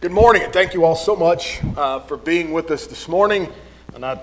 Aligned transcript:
Good 0.00 0.12
morning, 0.12 0.42
and 0.42 0.50
thank 0.50 0.72
you 0.72 0.86
all 0.86 0.96
so 0.96 1.14
much 1.14 1.60
uh, 1.76 2.00
for 2.00 2.16
being 2.16 2.52
with 2.52 2.70
us 2.70 2.86
this 2.86 3.06
morning. 3.06 3.52
And 3.94 4.02
I 4.02 4.14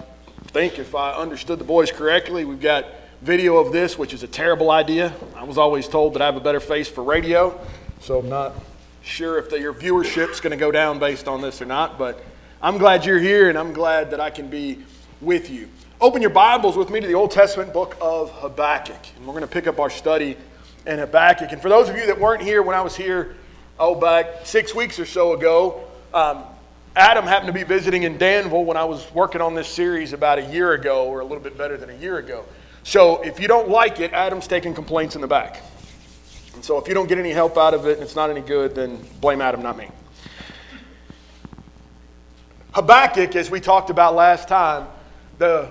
think, 0.45 0.79
if 0.79 0.95
I 0.95 1.13
understood 1.13 1.59
the 1.59 1.65
boys 1.65 1.91
correctly, 1.91 2.45
we've 2.45 2.59
got 2.59 2.87
video 3.21 3.57
of 3.57 3.71
this, 3.71 3.95
which 3.95 4.11
is 4.11 4.23
a 4.23 4.27
terrible 4.27 4.71
idea. 4.71 5.13
I 5.35 5.43
was 5.43 5.59
always 5.59 5.87
told 5.87 6.15
that 6.15 6.23
I 6.23 6.25
have 6.25 6.35
a 6.35 6.39
better 6.39 6.59
face 6.59 6.87
for 6.87 7.03
radio, 7.03 7.61
so 8.01 8.17
I'm 8.17 8.27
not 8.27 8.55
sure 9.03 9.37
if 9.37 9.51
the, 9.51 9.59
your 9.59 9.71
viewership's 9.71 10.39
going 10.39 10.49
to 10.49 10.57
go 10.57 10.71
down 10.71 10.97
based 10.97 11.27
on 11.27 11.41
this 11.41 11.61
or 11.61 11.65
not. 11.65 11.99
But 11.99 12.23
I'm 12.59 12.79
glad 12.79 13.05
you're 13.05 13.19
here, 13.19 13.47
and 13.47 13.55
I'm 13.55 13.71
glad 13.71 14.09
that 14.09 14.19
I 14.19 14.31
can 14.31 14.49
be 14.49 14.79
with 15.21 15.51
you. 15.51 15.69
Open 16.01 16.23
your 16.23 16.31
Bibles 16.31 16.75
with 16.75 16.89
me 16.89 17.01
to 17.01 17.05
the 17.05 17.13
Old 17.13 17.29
Testament 17.29 17.71
book 17.71 17.95
of 18.01 18.31
Habakkuk, 18.31 19.15
and 19.15 19.27
we're 19.27 19.33
going 19.33 19.41
to 19.41 19.47
pick 19.47 19.67
up 19.67 19.79
our 19.79 19.91
study 19.91 20.37
in 20.87 20.97
Habakkuk. 20.97 21.51
And 21.51 21.61
for 21.61 21.69
those 21.69 21.87
of 21.87 21.95
you 21.97 22.07
that 22.07 22.19
weren't 22.19 22.41
here 22.41 22.63
when 22.63 22.75
I 22.75 22.81
was 22.81 22.95
here 22.95 23.35
oh, 23.79 23.95
back 23.95 24.45
six 24.45 24.73
weeks 24.73 24.99
or 24.99 25.05
so 25.05 25.33
ago, 25.33 25.81
um, 26.13 26.43
Adam 26.95 27.25
happened 27.25 27.47
to 27.47 27.53
be 27.53 27.63
visiting 27.63 28.03
in 28.03 28.17
Danville 28.17 28.65
when 28.65 28.77
I 28.77 28.85
was 28.85 29.05
working 29.13 29.39
on 29.39 29.53
this 29.53 29.67
series 29.67 30.13
about 30.13 30.39
a 30.39 30.45
year 30.45 30.73
ago, 30.73 31.05
or 31.05 31.19
a 31.19 31.23
little 31.23 31.43
bit 31.43 31.57
better 31.57 31.77
than 31.77 31.89
a 31.91 31.95
year 31.95 32.17
ago. 32.17 32.43
So 32.83 33.21
if 33.21 33.39
you 33.39 33.47
don't 33.47 33.69
like 33.69 33.99
it, 33.99 34.13
Adam's 34.13 34.47
taking 34.47 34.73
complaints 34.73 35.15
in 35.15 35.21
the 35.21 35.27
back. 35.27 35.61
And 36.55 36.65
so 36.65 36.79
if 36.79 36.87
you 36.87 36.95
don't 36.95 37.07
get 37.07 37.19
any 37.19 37.31
help 37.31 37.55
out 37.55 37.75
of 37.75 37.85
it 37.85 37.93
and 37.93 38.01
it's 38.01 38.15
not 38.15 38.31
any 38.31 38.41
good, 38.41 38.73
then 38.73 38.99
blame 39.21 39.41
Adam, 39.41 39.61
not 39.61 39.77
me. 39.77 39.89
Habakkuk, 42.71 43.35
as 43.35 43.51
we 43.51 43.59
talked 43.59 43.91
about 43.91 44.15
last 44.15 44.47
time, 44.47 44.87
the 45.37 45.69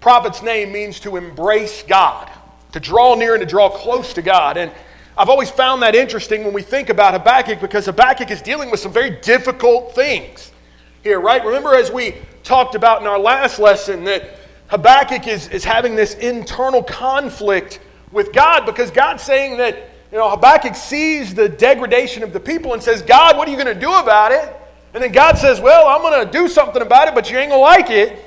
prophet's 0.00 0.42
name 0.42 0.70
means 0.70 1.00
to 1.00 1.16
embrace 1.16 1.82
God, 1.82 2.30
to 2.72 2.78
draw 2.78 3.16
near 3.16 3.34
and 3.34 3.40
to 3.40 3.46
draw 3.46 3.68
close 3.68 4.12
to 4.14 4.22
God. 4.22 4.56
And 4.56 4.70
I've 5.18 5.28
always 5.28 5.50
found 5.50 5.82
that 5.82 5.96
interesting 5.96 6.44
when 6.44 6.52
we 6.52 6.62
think 6.62 6.90
about 6.90 7.12
Habakkuk 7.12 7.60
because 7.60 7.86
Habakkuk 7.86 8.30
is 8.30 8.40
dealing 8.40 8.70
with 8.70 8.78
some 8.78 8.92
very 8.92 9.18
difficult 9.20 9.92
things 9.92 10.52
here, 11.02 11.18
right? 11.18 11.44
Remember, 11.44 11.74
as 11.74 11.90
we 11.90 12.14
talked 12.44 12.76
about 12.76 13.00
in 13.00 13.08
our 13.08 13.18
last 13.18 13.58
lesson, 13.58 14.04
that 14.04 14.38
Habakkuk 14.68 15.26
is, 15.26 15.48
is 15.48 15.64
having 15.64 15.96
this 15.96 16.14
internal 16.14 16.84
conflict 16.84 17.80
with 18.12 18.32
God 18.32 18.64
because 18.64 18.92
God's 18.92 19.24
saying 19.24 19.56
that, 19.56 19.90
you 20.12 20.18
know, 20.18 20.30
Habakkuk 20.30 20.76
sees 20.76 21.34
the 21.34 21.48
degradation 21.48 22.22
of 22.22 22.32
the 22.32 22.38
people 22.38 22.72
and 22.74 22.80
says, 22.80 23.02
God, 23.02 23.36
what 23.36 23.48
are 23.48 23.50
you 23.50 23.56
going 23.56 23.74
to 23.74 23.80
do 23.80 23.92
about 23.92 24.30
it? 24.30 24.54
And 24.94 25.02
then 25.02 25.10
God 25.10 25.36
says, 25.36 25.60
Well, 25.60 25.88
I'm 25.88 26.00
going 26.00 26.24
to 26.24 26.32
do 26.32 26.46
something 26.46 26.80
about 26.80 27.08
it, 27.08 27.14
but 27.16 27.28
you 27.28 27.38
ain't 27.38 27.50
going 27.50 27.58
to 27.58 27.62
like 27.62 27.90
it. 27.90 28.24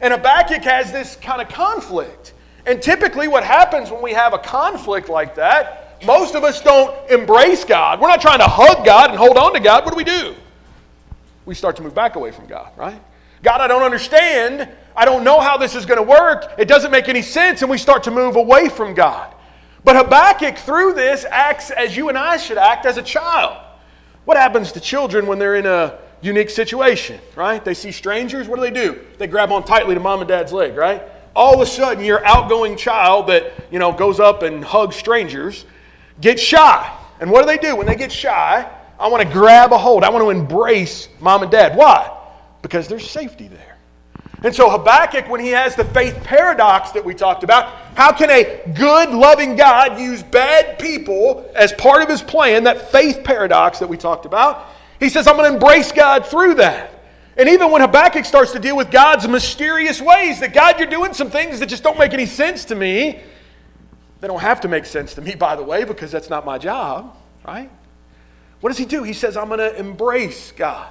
And 0.00 0.14
Habakkuk 0.14 0.62
has 0.62 0.90
this 0.90 1.16
kind 1.16 1.42
of 1.42 1.50
conflict. 1.50 2.32
And 2.64 2.80
typically, 2.80 3.28
what 3.28 3.44
happens 3.44 3.90
when 3.90 4.00
we 4.00 4.12
have 4.12 4.32
a 4.32 4.38
conflict 4.38 5.10
like 5.10 5.34
that 5.34 5.83
most 6.04 6.34
of 6.34 6.44
us 6.44 6.60
don't 6.60 7.10
embrace 7.10 7.64
God. 7.64 8.00
We're 8.00 8.08
not 8.08 8.20
trying 8.20 8.40
to 8.40 8.48
hug 8.48 8.84
God 8.84 9.10
and 9.10 9.18
hold 9.18 9.36
on 9.36 9.54
to 9.54 9.60
God. 9.60 9.84
What 9.84 9.92
do 9.92 9.96
we 9.96 10.04
do? 10.04 10.34
We 11.46 11.54
start 11.54 11.76
to 11.76 11.82
move 11.82 11.94
back 11.94 12.16
away 12.16 12.30
from 12.30 12.46
God, 12.46 12.70
right? 12.76 13.00
God, 13.42 13.60
I 13.60 13.68
don't 13.68 13.82
understand. 13.82 14.68
I 14.96 15.04
don't 15.04 15.24
know 15.24 15.40
how 15.40 15.56
this 15.56 15.74
is 15.74 15.84
going 15.86 15.98
to 15.98 16.02
work. 16.02 16.54
It 16.58 16.66
doesn't 16.66 16.90
make 16.90 17.08
any 17.08 17.22
sense. 17.22 17.62
And 17.62 17.70
we 17.70 17.78
start 17.78 18.04
to 18.04 18.10
move 18.10 18.36
away 18.36 18.68
from 18.68 18.94
God. 18.94 19.34
But 19.84 19.96
Habakkuk, 19.96 20.56
through 20.56 20.94
this, 20.94 21.26
acts 21.30 21.70
as 21.70 21.96
you 21.96 22.08
and 22.08 22.16
I 22.16 22.38
should 22.38 22.56
act 22.56 22.86
as 22.86 22.96
a 22.96 23.02
child. 23.02 23.60
What 24.24 24.38
happens 24.38 24.72
to 24.72 24.80
children 24.80 25.26
when 25.26 25.38
they're 25.38 25.56
in 25.56 25.66
a 25.66 25.98
unique 26.22 26.48
situation, 26.48 27.20
right? 27.36 27.62
They 27.62 27.74
see 27.74 27.92
strangers. 27.92 28.48
What 28.48 28.56
do 28.56 28.62
they 28.62 28.70
do? 28.70 28.98
They 29.18 29.26
grab 29.26 29.52
on 29.52 29.64
tightly 29.64 29.94
to 29.94 30.00
mom 30.00 30.20
and 30.20 30.28
dad's 30.28 30.52
leg, 30.52 30.74
right? 30.74 31.02
All 31.36 31.54
of 31.54 31.60
a 31.60 31.66
sudden, 31.66 32.02
your 32.02 32.24
outgoing 32.24 32.76
child 32.78 33.26
that, 33.26 33.52
you 33.70 33.78
know, 33.78 33.92
goes 33.92 34.20
up 34.20 34.42
and 34.42 34.64
hugs 34.64 34.96
strangers 34.96 35.66
get 36.20 36.38
shy. 36.38 36.98
And 37.20 37.30
what 37.30 37.42
do 37.42 37.46
they 37.46 37.58
do 37.58 37.76
when 37.76 37.86
they 37.86 37.96
get 37.96 38.12
shy? 38.12 38.68
I 38.98 39.08
want 39.08 39.22
to 39.22 39.28
grab 39.32 39.72
a 39.72 39.78
hold. 39.78 40.04
I 40.04 40.10
want 40.10 40.24
to 40.24 40.30
embrace 40.30 41.08
mom 41.20 41.42
and 41.42 41.50
dad. 41.50 41.76
Why? 41.76 42.10
Because 42.62 42.88
there's 42.88 43.08
safety 43.08 43.48
there. 43.48 43.74
And 44.44 44.54
so 44.54 44.68
Habakkuk, 44.68 45.28
when 45.28 45.40
he 45.40 45.48
has 45.48 45.74
the 45.74 45.86
faith 45.86 46.22
paradox 46.22 46.90
that 46.90 47.02
we 47.02 47.14
talked 47.14 47.44
about, 47.44 47.74
how 47.96 48.12
can 48.12 48.28
a 48.30 48.60
good, 48.74 49.08
loving 49.08 49.56
God 49.56 49.98
use 49.98 50.22
bad 50.22 50.78
people 50.78 51.50
as 51.56 51.72
part 51.72 52.02
of 52.02 52.10
his 52.10 52.20
plan, 52.20 52.64
that 52.64 52.92
faith 52.92 53.24
paradox 53.24 53.78
that 53.78 53.88
we 53.88 53.96
talked 53.96 54.26
about? 54.26 54.66
He 55.00 55.08
says, 55.08 55.26
I'm 55.26 55.36
going 55.36 55.48
to 55.48 55.54
embrace 55.54 55.92
God 55.92 56.26
through 56.26 56.56
that. 56.56 56.90
And 57.38 57.48
even 57.48 57.70
when 57.70 57.80
Habakkuk 57.80 58.26
starts 58.26 58.52
to 58.52 58.58
deal 58.58 58.76
with 58.76 58.90
God's 58.90 59.26
mysterious 59.26 60.00
ways, 60.00 60.40
that 60.40 60.52
God, 60.52 60.78
you're 60.78 60.90
doing 60.90 61.14
some 61.14 61.30
things 61.30 61.58
that 61.60 61.66
just 61.66 61.82
don't 61.82 61.98
make 61.98 62.12
any 62.12 62.26
sense 62.26 62.66
to 62.66 62.74
me, 62.74 63.20
they 64.24 64.28
don't 64.28 64.40
have 64.40 64.62
to 64.62 64.68
make 64.68 64.86
sense 64.86 65.12
to 65.16 65.20
me, 65.20 65.34
by 65.34 65.54
the 65.54 65.62
way, 65.62 65.84
because 65.84 66.10
that's 66.10 66.30
not 66.30 66.46
my 66.46 66.56
job, 66.56 67.14
right? 67.46 67.70
What 68.62 68.70
does 68.70 68.78
he 68.78 68.86
do? 68.86 69.02
He 69.02 69.12
says, 69.12 69.36
I'm 69.36 69.48
going 69.48 69.58
to 69.58 69.78
embrace 69.78 70.50
God. 70.50 70.90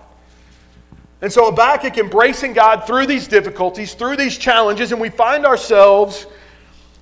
And 1.19 1.33
so 1.33 1.45
Habakkuk 1.49 1.97
embracing 1.97 2.53
God 2.53 2.85
through 2.85 3.07
these 3.07 3.27
difficulties, 3.27 3.95
through 3.95 4.17
these 4.17 4.37
challenges, 4.37 4.91
and 4.91 5.01
we 5.01 5.09
find 5.09 5.47
ourselves 5.47 6.27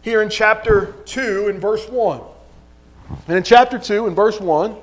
here 0.04 0.22
in 0.22 0.30
chapter 0.30 0.94
2 1.04 1.50
in 1.50 1.60
verse 1.60 1.86
1. 1.90 2.22
And 3.28 3.36
in 3.36 3.44
chapter 3.44 3.78
2 3.78 4.08
in 4.08 4.16
verse 4.16 4.40
1, 4.40 4.74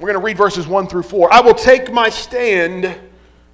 we're 0.00 0.08
going 0.08 0.20
to 0.20 0.26
read 0.26 0.36
verses 0.36 0.66
1 0.66 0.88
through 0.88 1.04
4. 1.04 1.32
I 1.32 1.40
will 1.40 1.54
take 1.54 1.92
my 1.92 2.08
stand 2.08 2.98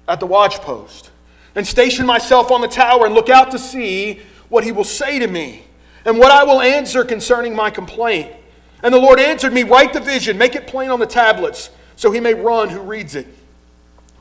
at 0.07 0.19
the 0.19 0.27
watchpost 0.27 1.11
and 1.53 1.67
station 1.67 2.07
myself 2.07 2.49
on 2.49 2.61
the 2.61 2.67
tower 2.67 3.05
and 3.05 3.13
look 3.13 3.29
out 3.29 3.51
to 3.51 3.59
see 3.59 4.23
what 4.53 4.63
he 4.63 4.71
will 4.71 4.83
say 4.83 5.17
to 5.17 5.25
me 5.25 5.63
and 6.05 6.19
what 6.19 6.31
I 6.31 6.43
will 6.43 6.61
answer 6.61 7.03
concerning 7.03 7.55
my 7.55 7.71
complaint. 7.71 8.31
And 8.83 8.93
the 8.93 8.99
Lord 8.99 9.19
answered 9.19 9.51
me, 9.51 9.63
Write 9.63 9.93
the 9.93 9.99
vision, 9.99 10.37
make 10.37 10.53
it 10.53 10.67
plain 10.67 10.91
on 10.91 10.99
the 10.99 11.07
tablets, 11.07 11.71
so 11.95 12.11
he 12.11 12.19
may 12.19 12.35
run 12.35 12.69
who 12.69 12.79
reads 12.79 13.15
it. 13.15 13.25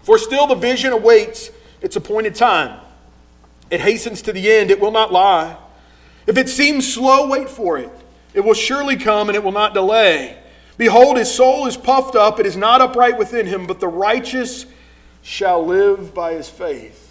For 0.05 0.17
still 0.17 0.47
the 0.47 0.55
vision 0.55 0.91
awaits 0.91 1.51
its 1.83 1.97
appointed 1.97 2.35
time. 2.35 2.81
It 3.71 3.83
hastens 3.83 4.23
to 4.23 4.33
the 4.33 4.51
end, 4.51 4.71
it 4.71 4.81
will 4.81 4.91
not 4.91 5.13
lie. 5.13 5.59
If 6.27 6.39
it 6.39 6.49
seems 6.49 6.91
slow, 6.91 7.29
wait 7.29 7.51
for 7.51 7.77
it. 7.77 7.91
It 8.33 8.41
will 8.41 8.55
surely 8.55 8.97
come, 8.97 9.29
and 9.29 9.37
it 9.37 9.45
will 9.45 9.53
not 9.53 9.75
delay. 9.75 10.39
Behold, 10.79 11.19
his 11.19 11.31
soul 11.31 11.67
is 11.67 11.77
puffed 11.77 12.17
up, 12.17 12.41
it 12.41 12.47
is 12.47 12.57
not 12.57 12.81
upright 12.81 13.19
within 13.19 13.45
him, 13.45 13.67
but 13.67 13.81
the 13.81 13.89
righteous 13.89 14.65
shall 15.21 15.63
live 15.67 16.15
by 16.15 16.33
his 16.33 16.49
faith. 16.49 17.02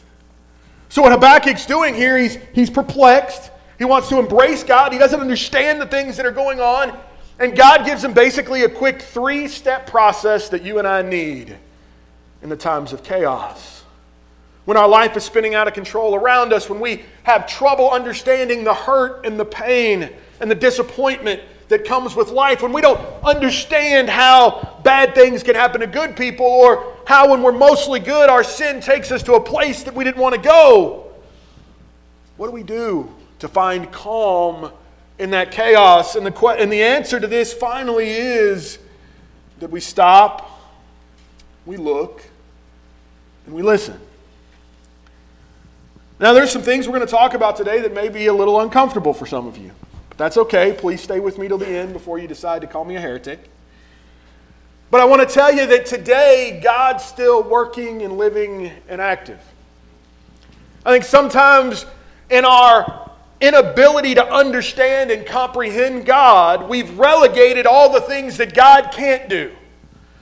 So, 0.91 1.01
what 1.01 1.13
Habakkuk's 1.13 1.65
doing 1.65 1.95
here, 1.95 2.17
he's, 2.17 2.37
he's 2.51 2.69
perplexed. 2.69 3.49
He 3.77 3.85
wants 3.85 4.09
to 4.09 4.19
embrace 4.19 4.61
God. 4.61 4.91
He 4.91 4.99
doesn't 4.99 5.21
understand 5.21 5.79
the 5.79 5.85
things 5.85 6.17
that 6.17 6.25
are 6.25 6.33
going 6.33 6.59
on. 6.59 6.99
And 7.39 7.55
God 7.55 7.85
gives 7.85 8.03
him 8.03 8.11
basically 8.11 8.65
a 8.65 8.69
quick 8.69 9.01
three 9.01 9.47
step 9.47 9.87
process 9.87 10.49
that 10.49 10.63
you 10.63 10.79
and 10.79 10.87
I 10.87 11.01
need 11.01 11.57
in 12.43 12.49
the 12.49 12.57
times 12.57 12.91
of 12.91 13.03
chaos. 13.03 13.85
When 14.65 14.75
our 14.75 14.87
life 14.87 15.15
is 15.15 15.23
spinning 15.23 15.55
out 15.55 15.65
of 15.65 15.73
control 15.73 16.13
around 16.13 16.51
us, 16.51 16.69
when 16.69 16.81
we 16.81 17.05
have 17.23 17.47
trouble 17.47 17.89
understanding 17.89 18.65
the 18.65 18.73
hurt 18.73 19.25
and 19.25 19.39
the 19.39 19.45
pain 19.45 20.09
and 20.41 20.51
the 20.51 20.55
disappointment 20.55 21.41
that 21.71 21.85
comes 21.85 22.15
with 22.15 22.29
life, 22.29 22.61
when 22.61 22.73
we 22.73 22.81
don't 22.81 22.99
understand 23.23 24.09
how 24.09 24.79
bad 24.83 25.15
things 25.15 25.41
can 25.41 25.55
happen 25.55 25.81
to 25.81 25.87
good 25.87 26.15
people, 26.15 26.45
or 26.45 26.95
how 27.05 27.31
when 27.31 27.41
we're 27.41 27.51
mostly 27.51 27.99
good, 27.99 28.29
our 28.29 28.43
sin 28.43 28.81
takes 28.81 29.09
us 29.11 29.23
to 29.23 29.33
a 29.33 29.41
place 29.41 29.83
that 29.83 29.95
we 29.95 30.03
didn't 30.03 30.21
want 30.21 30.35
to 30.35 30.41
go. 30.41 31.11
What 32.37 32.47
do 32.47 32.51
we 32.51 32.63
do 32.63 33.09
to 33.39 33.47
find 33.47 33.89
calm 33.91 34.71
in 35.17 35.31
that 35.31 35.51
chaos? 35.51 36.15
And 36.15 36.25
the, 36.25 36.47
and 36.59 36.71
the 36.71 36.83
answer 36.83 37.19
to 37.19 37.27
this 37.27 37.53
finally 37.53 38.09
is 38.09 38.77
that 39.59 39.71
we 39.71 39.79
stop, 39.79 40.49
we 41.65 41.77
look, 41.77 42.23
and 43.45 43.55
we 43.55 43.61
listen. 43.61 43.99
Now, 46.19 46.33
there's 46.33 46.51
some 46.51 46.63
things 46.63 46.87
we're 46.87 46.97
going 46.97 47.07
to 47.07 47.11
talk 47.11 47.33
about 47.33 47.55
today 47.55 47.79
that 47.81 47.93
may 47.93 48.09
be 48.09 48.27
a 48.27 48.33
little 48.33 48.59
uncomfortable 48.59 49.13
for 49.13 49.25
some 49.25 49.47
of 49.47 49.57
you. 49.57 49.71
That's 50.21 50.37
okay. 50.37 50.71
Please 50.77 51.01
stay 51.01 51.19
with 51.19 51.39
me 51.39 51.47
till 51.47 51.57
the 51.57 51.67
end 51.67 51.93
before 51.93 52.19
you 52.19 52.27
decide 52.27 52.61
to 52.61 52.67
call 52.67 52.85
me 52.85 52.95
a 52.95 53.01
heretic. 53.01 53.49
But 54.91 55.01
I 55.01 55.05
want 55.05 55.27
to 55.27 55.33
tell 55.33 55.51
you 55.51 55.65
that 55.65 55.87
today, 55.87 56.61
God's 56.63 57.03
still 57.03 57.41
working 57.41 58.03
and 58.03 58.19
living 58.19 58.71
and 58.87 59.01
active. 59.01 59.39
I 60.85 60.91
think 60.91 61.05
sometimes 61.05 61.87
in 62.29 62.45
our 62.45 63.09
inability 63.41 64.13
to 64.13 64.23
understand 64.23 65.09
and 65.09 65.25
comprehend 65.25 66.05
God, 66.05 66.69
we've 66.69 66.99
relegated 66.99 67.65
all 67.65 67.91
the 67.91 68.01
things 68.01 68.37
that 68.37 68.53
God 68.53 68.91
can't 68.91 69.27
do. 69.27 69.51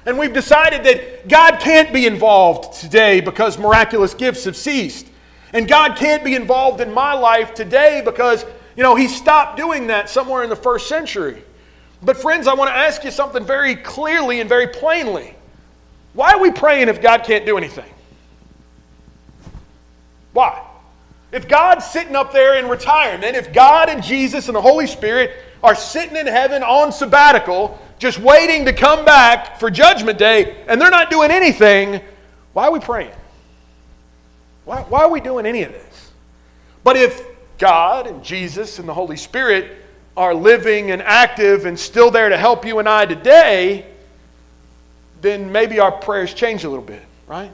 And 0.06 0.18
we've 0.18 0.32
decided 0.32 0.86
that 0.86 1.28
God 1.28 1.60
can't 1.60 1.92
be 1.92 2.08
involved 2.08 2.80
today 2.80 3.20
because 3.20 3.60
miraculous 3.60 4.14
gifts 4.14 4.46
have 4.46 4.56
ceased. 4.56 5.08
And 5.52 5.68
God 5.68 5.98
can't 5.98 6.24
be 6.24 6.36
involved 6.36 6.80
in 6.80 6.94
my 6.94 7.12
life 7.12 7.54
today 7.54 8.02
because 8.06 8.46
you 8.80 8.84
know, 8.84 8.96
he 8.96 9.10
stopped 9.10 9.58
doing 9.58 9.88
that 9.88 10.10
somewhere 10.10 10.42
in 10.42 10.50
the 10.50 10.56
first 10.56 10.88
century. 10.88 11.44
But, 12.02 12.16
friends, 12.16 12.48
I 12.48 12.54
want 12.54 12.70
to 12.70 12.74
ask 12.74 13.04
you 13.04 13.12
something 13.12 13.44
very 13.44 13.76
clearly 13.76 14.40
and 14.40 14.48
very 14.48 14.68
plainly. 14.68 15.36
Why 16.14 16.32
are 16.32 16.40
we 16.40 16.50
praying 16.50 16.88
if 16.88 17.02
God 17.02 17.26
can't 17.26 17.46
do 17.46 17.58
anything? 17.58 17.92
Why? 20.32 20.66
If 21.34 21.50
God's 21.50 21.84
sitting 21.88 22.16
up 22.16 22.32
there 22.32 22.58
in 22.58 22.70
retirement, 22.70 23.36
if 23.36 23.52
God 23.52 23.90
and 23.90 24.02
Jesus 24.02 24.48
and 24.48 24.56
the 24.56 24.62
Holy 24.62 24.88
Spirit 24.88 25.32
are 25.62 25.76
sitting 25.76 26.16
in 26.16 26.26
heaven 26.26 26.64
on 26.64 26.94
sabbatical, 26.94 27.78
just 27.98 28.18
waiting 28.18 28.64
to 28.64 28.72
come 28.72 29.04
back 29.04 29.60
for 29.60 29.70
Judgment 29.70 30.18
Day, 30.18 30.64
and 30.70 30.80
they're 30.80 30.90
not 30.90 31.10
doing 31.10 31.32
anything, 31.32 32.00
why 32.54 32.68
are 32.68 32.72
we 32.72 32.80
praying? 32.80 33.12
Why, 34.64 34.84
why 34.84 35.02
are 35.02 35.10
we 35.10 35.20
doing 35.20 35.46
any 35.46 35.64
of 35.64 35.74
this? 35.74 36.12
But 36.86 36.96
if 36.96 37.29
God 37.60 38.08
and 38.08 38.24
Jesus 38.24 38.80
and 38.80 38.90
the 38.90 38.94
Holy 38.94 39.18
Spirit 39.18 39.78
are 40.18 40.34
living 40.34 40.92
and 40.92 41.02
active 41.02 41.66
and 41.66 41.80
still 41.80 42.10
there 42.10 42.30
to 42.30 42.38
help 42.38 42.66
you 42.66 42.80
and 42.80 42.90
I 42.90 43.06
today, 43.06 43.86
then 45.22 45.52
maybe 45.52 45.80
our 45.80 45.92
prayers 45.92 46.34
change 46.34 46.64
a 46.64 46.70
little 46.70 46.84
bit, 46.84 47.04
right? 47.28 47.52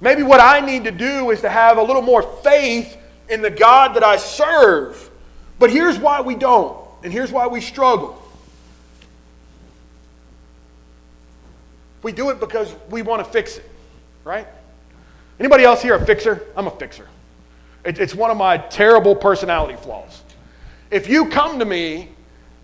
Maybe 0.00 0.22
what 0.22 0.40
I 0.40 0.60
need 0.60 0.84
to 0.84 0.90
do 0.90 1.30
is 1.30 1.40
to 1.40 1.48
have 1.48 1.78
a 1.78 1.82
little 1.82 2.02
more 2.02 2.22
faith 2.22 2.96
in 3.28 3.40
the 3.40 3.50
God 3.50 3.94
that 3.94 4.04
I 4.04 4.16
serve. 4.16 5.10
But 5.58 5.70
here's 5.70 5.98
why 5.98 6.20
we 6.20 6.34
don't, 6.34 6.76
and 7.02 7.12
here's 7.12 7.32
why 7.32 7.46
we 7.46 7.60
struggle. 7.60 8.18
We 12.02 12.12
do 12.12 12.30
it 12.30 12.40
because 12.40 12.74
we 12.90 13.02
want 13.02 13.24
to 13.24 13.30
fix 13.30 13.58
it, 13.58 13.70
right? 14.24 14.46
Anybody 15.38 15.64
else 15.64 15.80
here 15.80 15.94
a 15.94 16.04
fixer? 16.04 16.46
I'm 16.56 16.66
a 16.66 16.70
fixer. 16.70 17.06
It's 17.84 18.14
one 18.14 18.30
of 18.30 18.36
my 18.36 18.58
terrible 18.58 19.14
personality 19.14 19.76
flaws. 19.76 20.22
If 20.90 21.08
you 21.08 21.28
come 21.28 21.58
to 21.58 21.64
me 21.64 22.10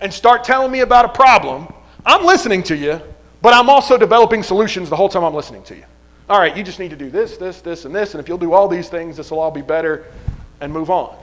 and 0.00 0.12
start 0.12 0.44
telling 0.44 0.70
me 0.70 0.80
about 0.80 1.04
a 1.04 1.08
problem, 1.08 1.72
I'm 2.06 2.24
listening 2.24 2.62
to 2.64 2.76
you, 2.76 3.00
but 3.42 3.54
I'm 3.54 3.68
also 3.68 3.96
developing 3.98 4.42
solutions 4.42 4.90
the 4.90 4.96
whole 4.96 5.08
time 5.08 5.24
I'm 5.24 5.34
listening 5.34 5.62
to 5.64 5.76
you. 5.76 5.84
All 6.28 6.38
right, 6.38 6.56
you 6.56 6.62
just 6.62 6.78
need 6.78 6.90
to 6.90 6.96
do 6.96 7.10
this, 7.10 7.36
this, 7.36 7.60
this, 7.62 7.84
and 7.84 7.94
this, 7.94 8.14
and 8.14 8.20
if 8.20 8.28
you'll 8.28 8.38
do 8.38 8.52
all 8.52 8.68
these 8.68 8.88
things, 8.88 9.16
this 9.16 9.30
will 9.30 9.40
all 9.40 9.50
be 9.50 9.62
better, 9.62 10.06
and 10.60 10.72
move 10.72 10.90
on. 10.90 11.16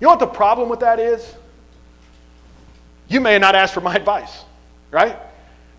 You 0.00 0.06
know 0.06 0.10
what 0.10 0.20
the 0.20 0.26
problem 0.26 0.68
with 0.68 0.80
that 0.80 1.00
is? 1.00 1.34
You 3.08 3.20
may 3.20 3.38
not 3.38 3.54
ask 3.54 3.74
for 3.74 3.80
my 3.80 3.94
advice, 3.96 4.44
right? 4.90 5.16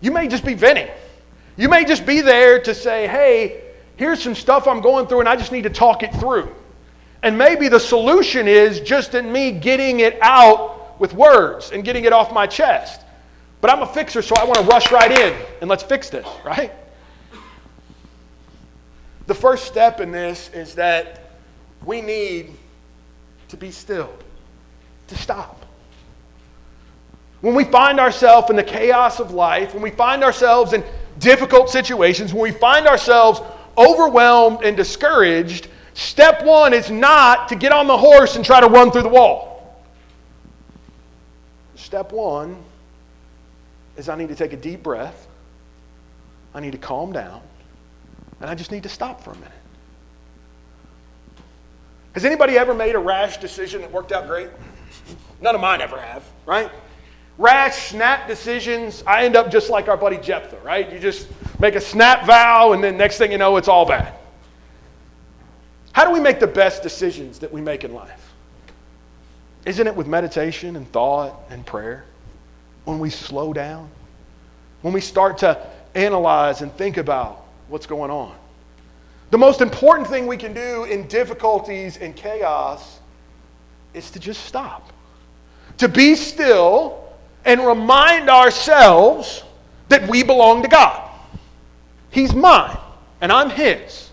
You 0.00 0.12
may 0.12 0.28
just 0.28 0.44
be 0.44 0.54
venting. 0.54 0.88
You 1.56 1.68
may 1.68 1.84
just 1.84 2.06
be 2.06 2.20
there 2.20 2.60
to 2.62 2.74
say, 2.74 3.06
hey, 3.06 3.62
here's 3.96 4.22
some 4.22 4.34
stuff 4.34 4.68
I'm 4.68 4.80
going 4.80 5.06
through, 5.06 5.20
and 5.20 5.28
I 5.28 5.36
just 5.36 5.50
need 5.50 5.62
to 5.62 5.70
talk 5.70 6.02
it 6.02 6.14
through. 6.14 6.54
And 7.22 7.36
maybe 7.36 7.68
the 7.68 7.80
solution 7.80 8.46
is 8.46 8.80
just 8.80 9.14
in 9.14 9.30
me 9.30 9.50
getting 9.52 10.00
it 10.00 10.18
out 10.22 11.00
with 11.00 11.14
words 11.14 11.72
and 11.72 11.84
getting 11.84 12.04
it 12.04 12.12
off 12.12 12.32
my 12.32 12.46
chest. 12.46 13.02
But 13.60 13.70
I'm 13.70 13.82
a 13.82 13.86
fixer, 13.86 14.22
so 14.22 14.36
I 14.36 14.44
want 14.44 14.58
to 14.58 14.64
rush 14.64 14.92
right 14.92 15.10
in 15.10 15.34
and 15.60 15.68
let's 15.68 15.82
fix 15.82 16.10
this, 16.10 16.26
right? 16.44 16.72
The 19.26 19.34
first 19.34 19.66
step 19.66 20.00
in 20.00 20.12
this 20.12 20.50
is 20.54 20.74
that 20.76 21.32
we 21.84 22.00
need 22.00 22.54
to 23.48 23.56
be 23.56 23.70
still, 23.70 24.12
to 25.08 25.16
stop. 25.16 25.64
When 27.40 27.54
we 27.54 27.64
find 27.64 28.00
ourselves 28.00 28.50
in 28.50 28.56
the 28.56 28.64
chaos 28.64 29.20
of 29.20 29.32
life, 29.32 29.74
when 29.74 29.82
we 29.82 29.90
find 29.90 30.24
ourselves 30.24 30.72
in 30.72 30.84
difficult 31.18 31.70
situations, 31.70 32.32
when 32.32 32.42
we 32.42 32.52
find 32.52 32.86
ourselves 32.86 33.40
overwhelmed 33.76 34.64
and 34.64 34.76
discouraged, 34.76 35.68
step 35.98 36.44
one 36.44 36.72
is 36.72 36.90
not 36.90 37.48
to 37.48 37.56
get 37.56 37.72
on 37.72 37.88
the 37.88 37.98
horse 37.98 38.36
and 38.36 38.44
try 38.44 38.60
to 38.60 38.68
run 38.68 38.92
through 38.92 39.02
the 39.02 39.08
wall. 39.08 39.82
Step 41.74 42.12
one 42.12 42.56
is 43.96 44.08
I 44.08 44.14
need 44.14 44.28
to 44.28 44.36
take 44.36 44.52
a 44.52 44.56
deep 44.56 44.82
breath, 44.82 45.26
I 46.54 46.60
need 46.60 46.70
to 46.70 46.78
calm 46.78 47.12
down, 47.12 47.42
and 48.40 48.48
I 48.48 48.54
just 48.54 48.70
need 48.70 48.84
to 48.84 48.88
stop 48.88 49.20
for 49.20 49.32
a 49.32 49.34
minute. 49.34 49.52
Has 52.12 52.24
anybody 52.24 52.56
ever 52.56 52.74
made 52.74 52.94
a 52.94 52.98
rash 52.98 53.38
decision 53.38 53.80
that 53.80 53.90
worked 53.90 54.12
out 54.12 54.28
great? 54.28 54.50
None 55.40 55.54
of 55.54 55.60
mine 55.60 55.80
ever 55.80 56.00
have, 56.00 56.22
right? 56.46 56.70
Rash, 57.38 57.90
snap 57.90 58.28
decisions, 58.28 59.02
I 59.04 59.24
end 59.24 59.34
up 59.34 59.50
just 59.50 59.68
like 59.68 59.88
our 59.88 59.96
buddy 59.96 60.18
Jephthah, 60.18 60.60
right? 60.64 60.92
You 60.92 60.98
just 60.98 61.28
make 61.58 61.74
a 61.74 61.80
snap 61.80 62.24
vow, 62.24 62.72
and 62.72 62.82
then 62.82 62.96
next 62.96 63.18
thing 63.18 63.32
you 63.32 63.38
know, 63.38 63.56
it's 63.56 63.68
all 63.68 63.84
bad. 63.84 64.17
How 65.98 66.04
do 66.04 66.12
we 66.12 66.20
make 66.20 66.38
the 66.38 66.46
best 66.46 66.84
decisions 66.84 67.40
that 67.40 67.52
we 67.52 67.60
make 67.60 67.82
in 67.82 67.92
life? 67.92 68.32
Isn't 69.64 69.84
it 69.84 69.96
with 69.96 70.06
meditation 70.06 70.76
and 70.76 70.88
thought 70.92 71.40
and 71.50 71.66
prayer? 71.66 72.04
When 72.84 73.00
we 73.00 73.10
slow 73.10 73.52
down, 73.52 73.90
when 74.82 74.94
we 74.94 75.00
start 75.00 75.38
to 75.38 75.60
analyze 75.96 76.62
and 76.62 76.72
think 76.74 76.98
about 76.98 77.44
what's 77.66 77.84
going 77.84 78.12
on. 78.12 78.32
The 79.32 79.38
most 79.38 79.60
important 79.60 80.06
thing 80.06 80.28
we 80.28 80.36
can 80.36 80.54
do 80.54 80.84
in 80.84 81.08
difficulties 81.08 81.96
and 81.96 82.14
chaos 82.14 83.00
is 83.92 84.08
to 84.12 84.20
just 84.20 84.44
stop, 84.44 84.92
to 85.78 85.88
be 85.88 86.14
still 86.14 87.12
and 87.44 87.60
remind 87.66 88.30
ourselves 88.30 89.42
that 89.88 90.08
we 90.08 90.22
belong 90.22 90.62
to 90.62 90.68
God. 90.68 91.10
He's 92.10 92.32
mine, 92.32 92.78
and 93.20 93.32
I'm 93.32 93.50
His. 93.50 94.07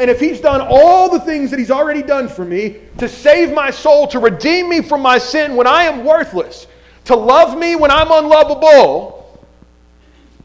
And 0.00 0.08
if 0.08 0.18
He's 0.18 0.40
done 0.40 0.62
all 0.66 1.10
the 1.10 1.20
things 1.20 1.50
that 1.50 1.58
He's 1.58 1.70
already 1.70 2.02
done 2.02 2.26
for 2.26 2.42
me 2.42 2.78
to 2.96 3.06
save 3.06 3.52
my 3.52 3.70
soul, 3.70 4.06
to 4.08 4.18
redeem 4.18 4.70
me 4.70 4.80
from 4.80 5.02
my 5.02 5.18
sin 5.18 5.56
when 5.56 5.66
I 5.66 5.82
am 5.84 6.06
worthless, 6.06 6.66
to 7.04 7.14
love 7.14 7.56
me 7.58 7.76
when 7.76 7.90
I'm 7.90 8.10
unlovable, 8.10 9.46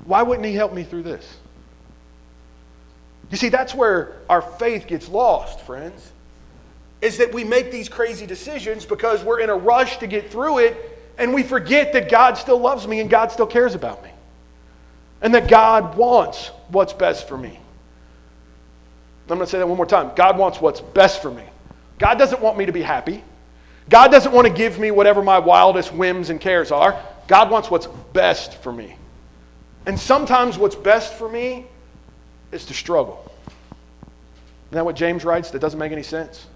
why 0.04 0.24
wouldn't 0.24 0.46
He 0.46 0.54
help 0.54 0.74
me 0.74 0.84
through 0.84 1.04
this? 1.04 1.38
You 3.32 3.38
see, 3.38 3.48
that's 3.48 3.74
where 3.74 4.18
our 4.30 4.42
faith 4.42 4.88
gets 4.88 5.08
lost, 5.08 5.62
friends. 5.62 6.12
Is 7.00 7.18
that 7.20 7.34
we 7.34 7.46
make 7.46 7.72
these 7.72 7.88
crazy 7.88 8.26
decisions 8.26 8.86
because 8.86 9.24
we're 9.24 9.40
in 9.40 9.50
a 9.50 9.56
rush 9.56 10.00
to 10.00 10.08
get 10.08 10.32
through 10.32 10.60
it 10.60 11.00
and 11.18 11.34
we 11.34 11.44
forget 11.44 11.94
that 11.94 12.12
God 12.12 12.38
still 12.38 12.60
loves 12.60 12.90
me 12.90 13.00
and 13.00 13.10
God 13.10 13.32
still 13.32 13.48
cares 13.48 13.74
about 13.74 14.04
me. 14.04 14.10
And 15.22 15.34
that 15.34 15.48
God 15.48 15.96
wants 15.96 16.52
what's 16.68 16.92
best 16.92 17.30
for 17.30 17.38
me. 17.38 17.58
I'm 19.34 19.38
going 19.38 19.46
to 19.46 19.48
say 19.48 19.58
that 19.58 19.68
one 19.68 19.78
more 19.78 19.86
time. 19.86 20.12
God 20.16 20.38
wants 20.38 20.62
what's 20.62 20.82
best 20.82 21.22
for 21.22 21.32
me. 21.32 21.44
God 21.98 22.20
doesn't 22.20 22.42
want 22.42 22.58
me 22.58 22.66
to 22.66 22.72
be 22.72 22.82
happy. 22.82 23.24
God 23.90 24.10
doesn't 24.10 24.32
want 24.32 24.48
to 24.48 24.54
give 24.54 24.80
me 24.80 24.92
whatever 24.92 25.24
my 25.24 25.40
wildest 25.40 25.94
whims 25.94 26.30
and 26.30 26.40
cares 26.40 26.72
are. 26.72 27.02
God 27.28 27.50
wants 27.50 27.72
what's 27.72 27.88
best 28.14 28.56
for 28.62 28.72
me. 28.72 28.98
And 29.86 30.00
sometimes 30.00 30.58
what's 30.58 30.76
best 30.76 31.14
for 31.16 31.30
me 31.30 31.66
is 32.52 32.66
to 32.66 32.74
struggle. 32.74 33.32
Isn't 34.68 34.76
that 34.76 34.86
what 34.86 34.96
James 34.96 35.24
writes? 35.24 35.52
That 35.52 35.60
doesn't 35.60 35.80
make 35.80 35.92
any 35.92 36.04
sense. 36.04 36.48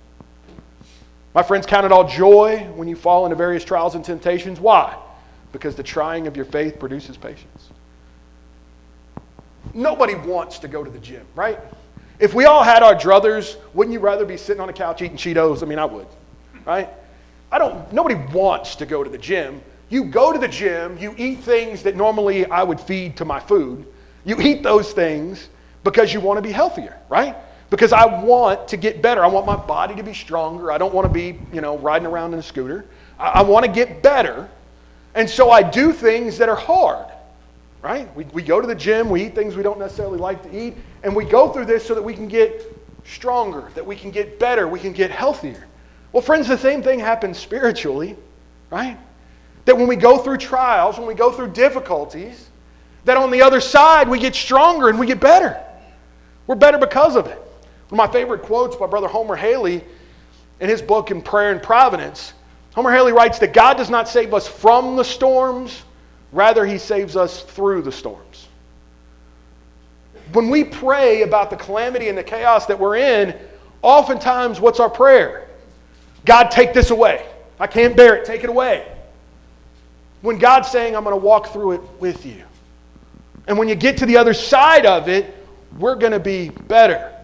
My 1.34 1.44
friends, 1.44 1.66
count 1.66 1.86
it 1.86 1.92
all 1.92 2.08
joy 2.08 2.68
when 2.76 2.88
you 2.88 2.96
fall 2.96 3.26
into 3.26 3.36
various 3.36 3.64
trials 3.64 3.96
and 3.96 4.04
temptations. 4.04 4.60
Why? 4.60 4.98
Because 5.52 5.76
the 5.76 5.84
trying 5.84 6.28
of 6.28 6.36
your 6.36 6.46
faith 6.46 6.80
produces 6.80 7.18
patience. 7.18 7.70
Nobody 9.74 10.16
wants 10.16 10.60
to 10.60 10.68
go 10.68 10.84
to 10.84 10.90
the 10.90 11.00
gym, 11.00 11.26
right? 11.36 11.60
If 12.20 12.34
we 12.34 12.46
all 12.46 12.64
had 12.64 12.84
our 12.84 12.96
druthers, 12.96 13.56
wouldn't 13.74 13.94
you 13.94 14.00
rather 14.00 14.26
be 14.26 14.36
sitting 14.36 14.62
on 14.62 14.68
a 14.68 14.74
couch 14.74 15.02
eating 15.02 15.18
Cheetos? 15.18 15.64
I 15.64 15.66
mean, 15.66 15.80
I 15.80 15.86
would, 15.86 16.08
right? 16.66 16.90
I 17.52 17.58
don't, 17.58 17.92
nobody 17.94 18.16
wants 18.16 18.76
to 18.76 18.86
go 18.86 19.04
to 19.04 19.10
the 19.10 19.18
gym. 19.18 19.62
You 19.90 20.04
go 20.06 20.34
to 20.34 20.38
the 20.38 20.48
gym, 20.48 20.98
you 20.98 21.16
eat 21.18 21.40
things 21.40 21.82
that 21.84 21.96
normally 21.96 22.46
I 22.46 22.62
would 22.64 22.80
feed 22.80 23.16
to 23.18 23.26
my 23.26 23.40
food. 23.40 23.86
You 24.26 24.40
eat 24.42 24.62
those 24.64 24.92
things 24.92 25.50
because 25.84 26.14
you 26.14 26.20
want 26.20 26.38
to 26.38 26.42
be 26.42 26.52
healthier, 26.52 27.00
right? 27.08 27.36
Because 27.70 27.94
I 27.94 28.06
want 28.06 28.68
to 28.68 28.78
get 28.78 29.02
better. 29.02 29.24
I 29.24 29.28
want 29.28 29.46
my 29.46 29.56
body 29.56 29.96
to 29.96 30.04
be 30.04 30.14
stronger. 30.14 30.72
I 30.72 30.78
don't 30.78 30.94
want 30.94 31.08
to 31.08 31.14
be, 31.14 31.40
you 31.54 31.62
know, 31.62 31.78
riding 31.78 32.06
around 32.06 32.34
in 32.34 32.40
a 32.40 32.44
scooter. 32.44 32.86
I, 33.18 33.30
I 33.30 33.42
want 33.44 33.66
to 33.66 33.72
get 33.72 34.04
better. 34.04 34.50
And 35.16 35.30
so 35.30 35.50
I 35.50 35.64
do 35.64 35.94
things 35.94 36.38
that 36.38 36.50
are 36.50 36.56
hard, 36.56 37.08
right? 37.82 38.14
We, 38.16 38.26
we 38.26 38.42
go 38.42 38.60
to 38.60 38.68
the 38.68 38.76
gym, 38.76 39.10
we 39.10 39.26
eat 39.26 39.36
things 39.36 39.56
we 39.56 39.64
don't 39.64 39.80
necessarily 39.80 40.18
like 40.18 40.44
to 40.44 40.58
eat, 40.58 40.76
and 41.04 41.16
we 41.16 41.26
go 41.26 41.50
through 41.50 41.66
this 41.66 41.86
so 41.86 41.96
that 41.96 42.04
we 42.04 42.14
can 42.14 42.28
get 42.28 42.76
stronger, 43.06 43.72
that 43.76 43.86
we 43.86 43.96
can 43.96 44.12
get 44.12 44.40
better, 44.40 44.68
we 44.68 44.80
can 44.80 44.94
get 44.94 45.12
healthier. 45.12 45.68
Well, 46.12 46.22
friends, 46.22 46.48
the 46.48 46.58
same 46.58 46.82
thing 46.84 47.00
happens 47.00 47.38
spiritually, 47.38 48.16
right? 48.70 48.98
That 49.66 49.78
when 49.78 49.88
we 49.88 49.96
go 49.96 50.18
through 50.18 50.38
trials, 50.38 50.98
when 50.98 51.08
we 51.08 51.14
go 51.14 51.32
through 51.32 51.50
difficulties, 51.50 52.50
that 53.06 53.18
on 53.18 53.32
the 53.32 53.42
other 53.42 53.62
side 53.62 54.10
we 54.10 54.20
get 54.20 54.36
stronger 54.36 54.90
and 54.90 55.00
we 55.00 55.08
get 55.08 55.20
better. 55.20 55.60
We're 56.48 56.56
better 56.56 56.78
because 56.78 57.16
of 57.16 57.28
it. 57.28 57.38
One 57.90 58.00
of 58.00 58.08
my 58.08 58.12
favorite 58.12 58.42
quotes 58.42 58.76
by 58.76 58.88
Brother 58.88 59.08
Homer 59.08 59.36
Hailey 59.36 59.84
in 60.60 60.70
his 60.70 60.82
book 60.82 61.12
in 61.12 61.22
Prayer 61.22 61.52
and 61.52 61.62
Providence. 61.62 62.34
Homer 62.76 62.92
Hailey 62.92 63.14
writes 63.14 63.40
that 63.40 63.54
God 63.54 63.78
does 63.78 63.90
not 63.90 64.08
save 64.08 64.34
us 64.34 64.48
from 64.48 64.96
the 64.96 65.04
storms, 65.04 65.84
rather, 66.32 66.66
He 66.66 66.78
saves 66.78 67.16
us 67.16 67.44
through 67.44 67.82
the 67.82 67.92
storms. 67.92 68.48
When 70.34 70.50
we 70.50 70.64
pray 70.64 71.24
about 71.24 71.50
the 71.50 71.56
calamity 71.56 72.10
and 72.10 72.18
the 72.18 72.24
chaos 72.24 72.66
that 72.68 72.80
we're 72.80 72.98
in, 72.98 73.36
oftentimes 73.82 74.60
what's 74.60 74.80
our 74.80 74.90
prayer? 74.90 75.48
God, 76.26 76.50
take 76.52 76.74
this 76.74 76.92
away. 76.92 77.26
I 77.60 77.68
can't 77.68 77.96
bear 77.96 78.16
it. 78.16 78.26
Take 78.26 78.44
it 78.44 78.50
away. 78.50 78.88
When 80.22 80.38
God's 80.38 80.70
saying, 80.70 80.96
I'm 80.96 81.04
going 81.04 81.16
to 81.16 81.26
walk 81.26 81.48
through 81.48 81.74
it 81.74 81.82
with 82.00 82.26
you. 82.26 82.44
And 83.48 83.58
when 83.58 83.68
you 83.68 83.76
get 83.76 83.98
to 83.98 84.06
the 84.06 84.18
other 84.18 84.34
side 84.34 84.86
of 84.86 85.08
it, 85.08 85.36
we're 85.80 85.96
going 85.96 86.12
to 86.12 86.20
be 86.20 86.50
better. 86.50 87.16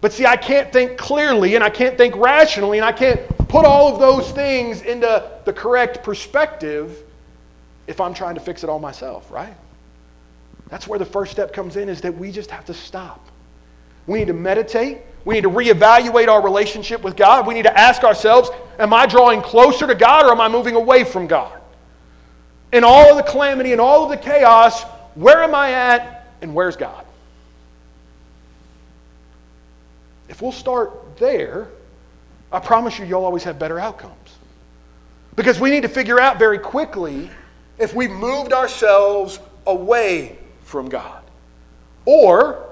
But 0.00 0.12
see, 0.12 0.26
I 0.26 0.36
can't 0.36 0.72
think 0.72 0.98
clearly 0.98 1.54
and 1.54 1.64
I 1.64 1.70
can't 1.70 1.96
think 1.96 2.14
rationally 2.16 2.78
and 2.78 2.84
I 2.84 2.92
can't 2.92 3.20
put 3.48 3.64
all 3.64 3.92
of 3.92 3.98
those 3.98 4.30
things 4.30 4.82
into 4.82 5.28
the 5.44 5.52
correct 5.52 6.04
perspective 6.04 7.02
if 7.86 8.00
I'm 8.00 8.14
trying 8.14 8.34
to 8.34 8.40
fix 8.40 8.64
it 8.64 8.70
all 8.70 8.78
myself, 8.78 9.30
right? 9.30 9.54
That's 10.68 10.88
where 10.88 10.98
the 10.98 11.04
first 11.04 11.32
step 11.32 11.52
comes 11.52 11.76
in 11.76 11.88
is 11.88 12.00
that 12.00 12.16
we 12.16 12.32
just 12.32 12.50
have 12.50 12.64
to 12.66 12.74
stop. 12.74 13.24
We 14.06 14.18
need 14.18 14.26
to 14.26 14.32
meditate. 14.32 14.98
We 15.24 15.34
need 15.34 15.42
to 15.42 15.50
reevaluate 15.50 16.28
our 16.28 16.42
relationship 16.42 17.02
with 17.02 17.16
God. 17.16 17.46
We 17.46 17.54
need 17.54 17.64
to 17.64 17.78
ask 17.78 18.04
ourselves, 18.04 18.50
am 18.78 18.92
I 18.92 19.06
drawing 19.06 19.42
closer 19.42 19.86
to 19.86 19.94
God 19.94 20.26
or 20.26 20.32
am 20.32 20.40
I 20.40 20.48
moving 20.48 20.74
away 20.74 21.04
from 21.04 21.26
God? 21.26 21.60
In 22.72 22.84
all 22.84 23.10
of 23.10 23.16
the 23.16 23.30
calamity 23.30 23.72
and 23.72 23.80
all 23.80 24.04
of 24.04 24.10
the 24.10 24.16
chaos, 24.16 24.82
where 25.14 25.42
am 25.42 25.54
I 25.54 25.72
at 25.72 26.28
and 26.42 26.54
where's 26.54 26.76
God? 26.76 27.04
If 30.28 30.42
we'll 30.42 30.52
start 30.52 31.16
there, 31.18 31.68
I 32.52 32.58
promise 32.58 32.98
you, 32.98 33.04
you'll 33.04 33.24
always 33.24 33.44
have 33.44 33.58
better 33.58 33.78
outcomes. 33.78 34.14
Because 35.36 35.60
we 35.60 35.70
need 35.70 35.82
to 35.82 35.88
figure 35.88 36.20
out 36.20 36.38
very 36.38 36.58
quickly 36.58 37.30
if 37.78 37.94
we've 37.94 38.10
moved 38.10 38.52
ourselves 38.52 39.38
away 39.66 40.38
from 40.62 40.88
God. 40.88 41.22
Or 42.04 42.66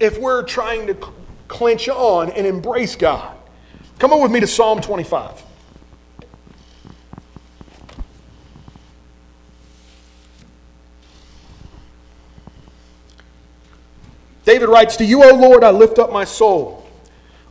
if 0.00 0.18
we're 0.18 0.42
trying 0.42 0.86
to 0.88 0.96
clench 1.48 1.88
on 1.88 2.30
and 2.30 2.46
embrace 2.46 2.96
God. 2.96 3.36
Come 3.98 4.12
on 4.12 4.22
with 4.22 4.32
me 4.32 4.40
to 4.40 4.46
Psalm 4.46 4.80
25. 4.80 5.42
David 14.44 14.68
writes, 14.68 14.96
To 14.96 15.04
you, 15.04 15.24
O 15.24 15.34
Lord, 15.34 15.64
I 15.64 15.70
lift 15.70 15.98
up 15.98 16.12
my 16.12 16.24
soul. 16.24 16.86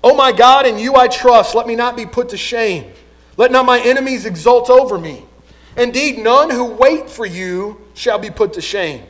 O 0.03 0.13
my 0.13 0.31
God, 0.31 0.65
in 0.65 0.77
you 0.77 0.95
I 0.95 1.07
trust. 1.07 1.55
Let 1.55 1.65
me 1.65 1.75
not 1.75 1.95
be 1.95 2.05
put 2.05 2.29
to 2.29 2.37
shame. 2.37 2.91
Let 3.37 3.51
not 3.51 3.65
my 3.65 3.79
enemies 3.79 4.25
exult 4.25 4.69
over 4.69 4.99
me. 4.99 5.25
Indeed, 5.75 6.19
none 6.19 6.49
who 6.49 6.65
wait 6.65 7.09
for 7.09 7.25
you 7.25 7.81
shall 7.93 8.19
be 8.19 8.29
put 8.29 8.53
to 8.53 8.61
shame. 8.61 9.03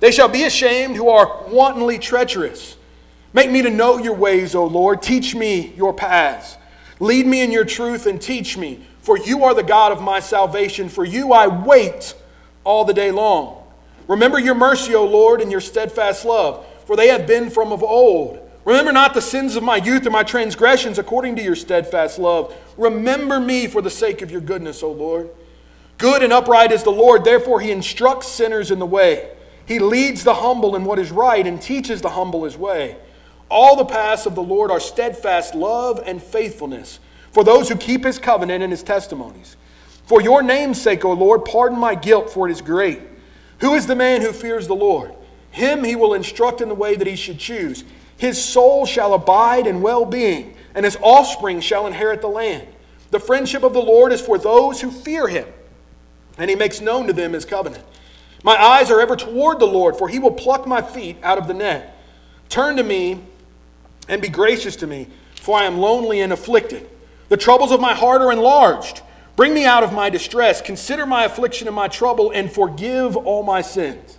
They 0.00 0.10
shall 0.10 0.28
be 0.28 0.44
ashamed 0.44 0.96
who 0.96 1.08
are 1.08 1.44
wantonly 1.48 1.98
treacherous. 1.98 2.76
Make 3.32 3.50
me 3.50 3.62
to 3.62 3.70
know 3.70 3.98
your 3.98 4.14
ways, 4.14 4.54
O 4.54 4.64
Lord. 4.64 5.02
Teach 5.02 5.34
me 5.34 5.74
your 5.76 5.92
paths. 5.92 6.56
Lead 7.00 7.26
me 7.26 7.42
in 7.42 7.52
your 7.52 7.64
truth 7.64 8.06
and 8.06 8.20
teach 8.20 8.56
me, 8.56 8.86
for 9.00 9.18
you 9.18 9.44
are 9.44 9.54
the 9.54 9.62
God 9.62 9.92
of 9.92 10.00
my 10.00 10.20
salvation. 10.20 10.88
For 10.88 11.04
you 11.04 11.32
I 11.32 11.46
wait 11.46 12.14
all 12.64 12.84
the 12.84 12.94
day 12.94 13.10
long. 13.10 13.62
Remember 14.08 14.38
your 14.38 14.54
mercy, 14.54 14.94
O 14.94 15.04
Lord, 15.04 15.40
and 15.40 15.50
your 15.50 15.60
steadfast 15.60 16.24
love, 16.24 16.64
for 16.86 16.96
they 16.96 17.08
have 17.08 17.26
been 17.26 17.50
from 17.50 17.72
of 17.72 17.82
old. 17.82 18.40
Remember 18.64 18.92
not 18.92 19.14
the 19.14 19.20
sins 19.20 19.54
of 19.54 19.62
my 19.62 19.76
youth 19.76 20.06
or 20.06 20.10
my 20.10 20.22
transgressions 20.22 20.98
according 20.98 21.36
to 21.36 21.42
your 21.42 21.54
steadfast 21.54 22.18
love. 22.18 22.54
Remember 22.76 23.38
me 23.38 23.66
for 23.66 23.80
the 23.82 23.90
sake 23.90 24.22
of 24.22 24.30
your 24.30 24.40
goodness, 24.40 24.82
O 24.82 24.90
Lord. 24.90 25.30
Good 25.98 26.22
and 26.22 26.32
upright 26.32 26.72
is 26.72 26.82
the 26.82 26.90
Lord, 26.90 27.24
therefore 27.24 27.60
he 27.60 27.70
instructs 27.70 28.28
sinners 28.28 28.70
in 28.70 28.78
the 28.78 28.86
way. 28.86 29.30
He 29.64 29.78
leads 29.78 30.24
the 30.24 30.34
humble 30.34 30.76
in 30.76 30.84
what 30.84 30.98
is 30.98 31.10
right 31.10 31.46
and 31.46 31.60
teaches 31.60 32.02
the 32.02 32.10
humble 32.10 32.44
his 32.44 32.56
way. 32.56 32.96
All 33.48 33.76
the 33.76 33.84
paths 33.84 34.26
of 34.26 34.34
the 34.34 34.42
Lord 34.42 34.70
are 34.70 34.80
steadfast 34.80 35.54
love 35.54 36.02
and 36.04 36.22
faithfulness 36.22 37.00
for 37.32 37.44
those 37.44 37.68
who 37.68 37.76
keep 37.76 38.04
his 38.04 38.18
covenant 38.18 38.62
and 38.62 38.72
his 38.72 38.82
testimonies. 38.82 39.56
For 40.04 40.20
your 40.20 40.42
name's 40.42 40.80
sake, 40.80 41.04
O 41.04 41.12
Lord, 41.12 41.44
pardon 41.44 41.78
my 41.78 41.94
guilt, 41.94 42.30
for 42.30 42.48
it 42.48 42.52
is 42.52 42.60
great. 42.60 43.00
Who 43.60 43.74
is 43.74 43.86
the 43.86 43.96
man 43.96 44.20
who 44.20 44.32
fears 44.32 44.66
the 44.66 44.74
Lord? 44.74 45.12
Him 45.50 45.82
he 45.82 45.96
will 45.96 46.14
instruct 46.14 46.60
in 46.60 46.68
the 46.68 46.74
way 46.74 46.94
that 46.94 47.06
he 47.06 47.16
should 47.16 47.38
choose. 47.38 47.84
His 48.16 48.42
soul 48.42 48.86
shall 48.86 49.14
abide 49.14 49.66
in 49.66 49.80
well 49.80 50.04
being, 50.04 50.54
and 50.74 50.84
his 50.84 50.98
offspring 51.00 51.60
shall 51.60 51.86
inherit 51.86 52.20
the 52.20 52.28
land. 52.28 52.68
The 53.10 53.20
friendship 53.20 53.62
of 53.62 53.72
the 53.72 53.82
Lord 53.82 54.12
is 54.12 54.20
for 54.20 54.38
those 54.38 54.80
who 54.80 54.90
fear 54.90 55.26
him 55.26 55.46
and 56.38 56.50
he 56.50 56.56
makes 56.56 56.80
known 56.80 57.06
to 57.06 57.12
them 57.12 57.32
his 57.32 57.44
covenant. 57.44 57.84
My 58.42 58.56
eyes 58.62 58.90
are 58.90 59.00
ever 59.00 59.16
toward 59.16 59.58
the 59.58 59.66
Lord, 59.66 59.96
for 59.96 60.08
he 60.08 60.18
will 60.18 60.30
pluck 60.30 60.66
my 60.66 60.82
feet 60.82 61.16
out 61.22 61.38
of 61.38 61.48
the 61.48 61.54
net. 61.54 61.96
Turn 62.48 62.76
to 62.76 62.82
me 62.82 63.20
and 64.08 64.22
be 64.22 64.28
gracious 64.28 64.76
to 64.76 64.86
me, 64.86 65.08
for 65.40 65.58
I 65.58 65.64
am 65.64 65.78
lonely 65.78 66.20
and 66.20 66.32
afflicted. 66.32 66.88
The 67.28 67.36
troubles 67.36 67.72
of 67.72 67.80
my 67.80 67.94
heart 67.94 68.22
are 68.22 68.30
enlarged. 68.30 69.02
Bring 69.34 69.52
me 69.52 69.64
out 69.64 69.82
of 69.82 69.92
my 69.92 70.10
distress. 70.10 70.62
Consider 70.62 71.06
my 71.06 71.24
affliction 71.24 71.66
and 71.66 71.74
my 71.74 71.88
trouble, 71.88 72.30
and 72.30 72.50
forgive 72.50 73.16
all 73.16 73.42
my 73.42 73.62
sins. 73.62 74.18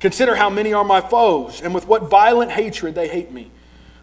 Consider 0.00 0.36
how 0.36 0.48
many 0.48 0.72
are 0.72 0.84
my 0.84 1.00
foes, 1.00 1.60
and 1.60 1.74
with 1.74 1.86
what 1.86 2.08
violent 2.08 2.52
hatred 2.52 2.94
they 2.94 3.08
hate 3.08 3.32
me. 3.32 3.50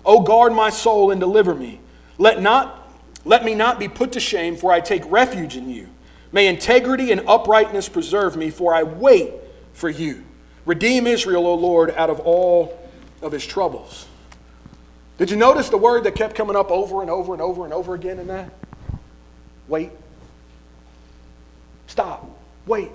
O 0.06 0.22
guard 0.22 0.54
my 0.54 0.70
soul 0.70 1.10
and 1.10 1.20
deliver 1.20 1.56
me. 1.56 1.80
Let, 2.18 2.42
not, 2.42 2.90
let 3.24 3.44
me 3.44 3.56
not 3.56 3.80
be 3.80 3.88
put 3.88 4.12
to 4.12 4.20
shame, 4.20 4.56
for 4.56 4.72
I 4.72 4.80
take 4.80 5.10
refuge 5.10 5.58
in 5.58 5.70
you. 5.70 5.90
May 6.32 6.48
integrity 6.48 7.12
and 7.12 7.22
uprightness 7.28 7.90
preserve 7.90 8.36
me, 8.36 8.50
for 8.50 8.74
I 8.74 8.84
wait 8.84 9.34
for 9.74 9.90
you. 9.90 10.24
Redeem 10.66 11.08
Israel, 11.08 11.46
O 11.48 11.56
Lord, 11.56 11.92
out 11.92 12.10
of 12.10 12.20
all 12.20 12.80
of 13.22 13.32
his 13.32 13.46
troubles. 13.46 14.08
Did 15.18 15.32
you 15.32 15.38
notice 15.38 15.70
the 15.70 15.78
word 15.78 16.04
that 16.04 16.16
kept 16.16 16.36
coming 16.36 16.56
up 16.56 16.72
over 16.72 17.02
and 17.02 17.10
over 17.10 17.34
and 17.34 17.42
over 17.42 17.64
and 17.64 17.74
over 17.74 17.94
again 17.94 18.20
in 18.20 18.28
that? 18.28 18.52
Wait. 19.68 19.92
Stop. 21.88 22.28
Wait. 22.66 22.90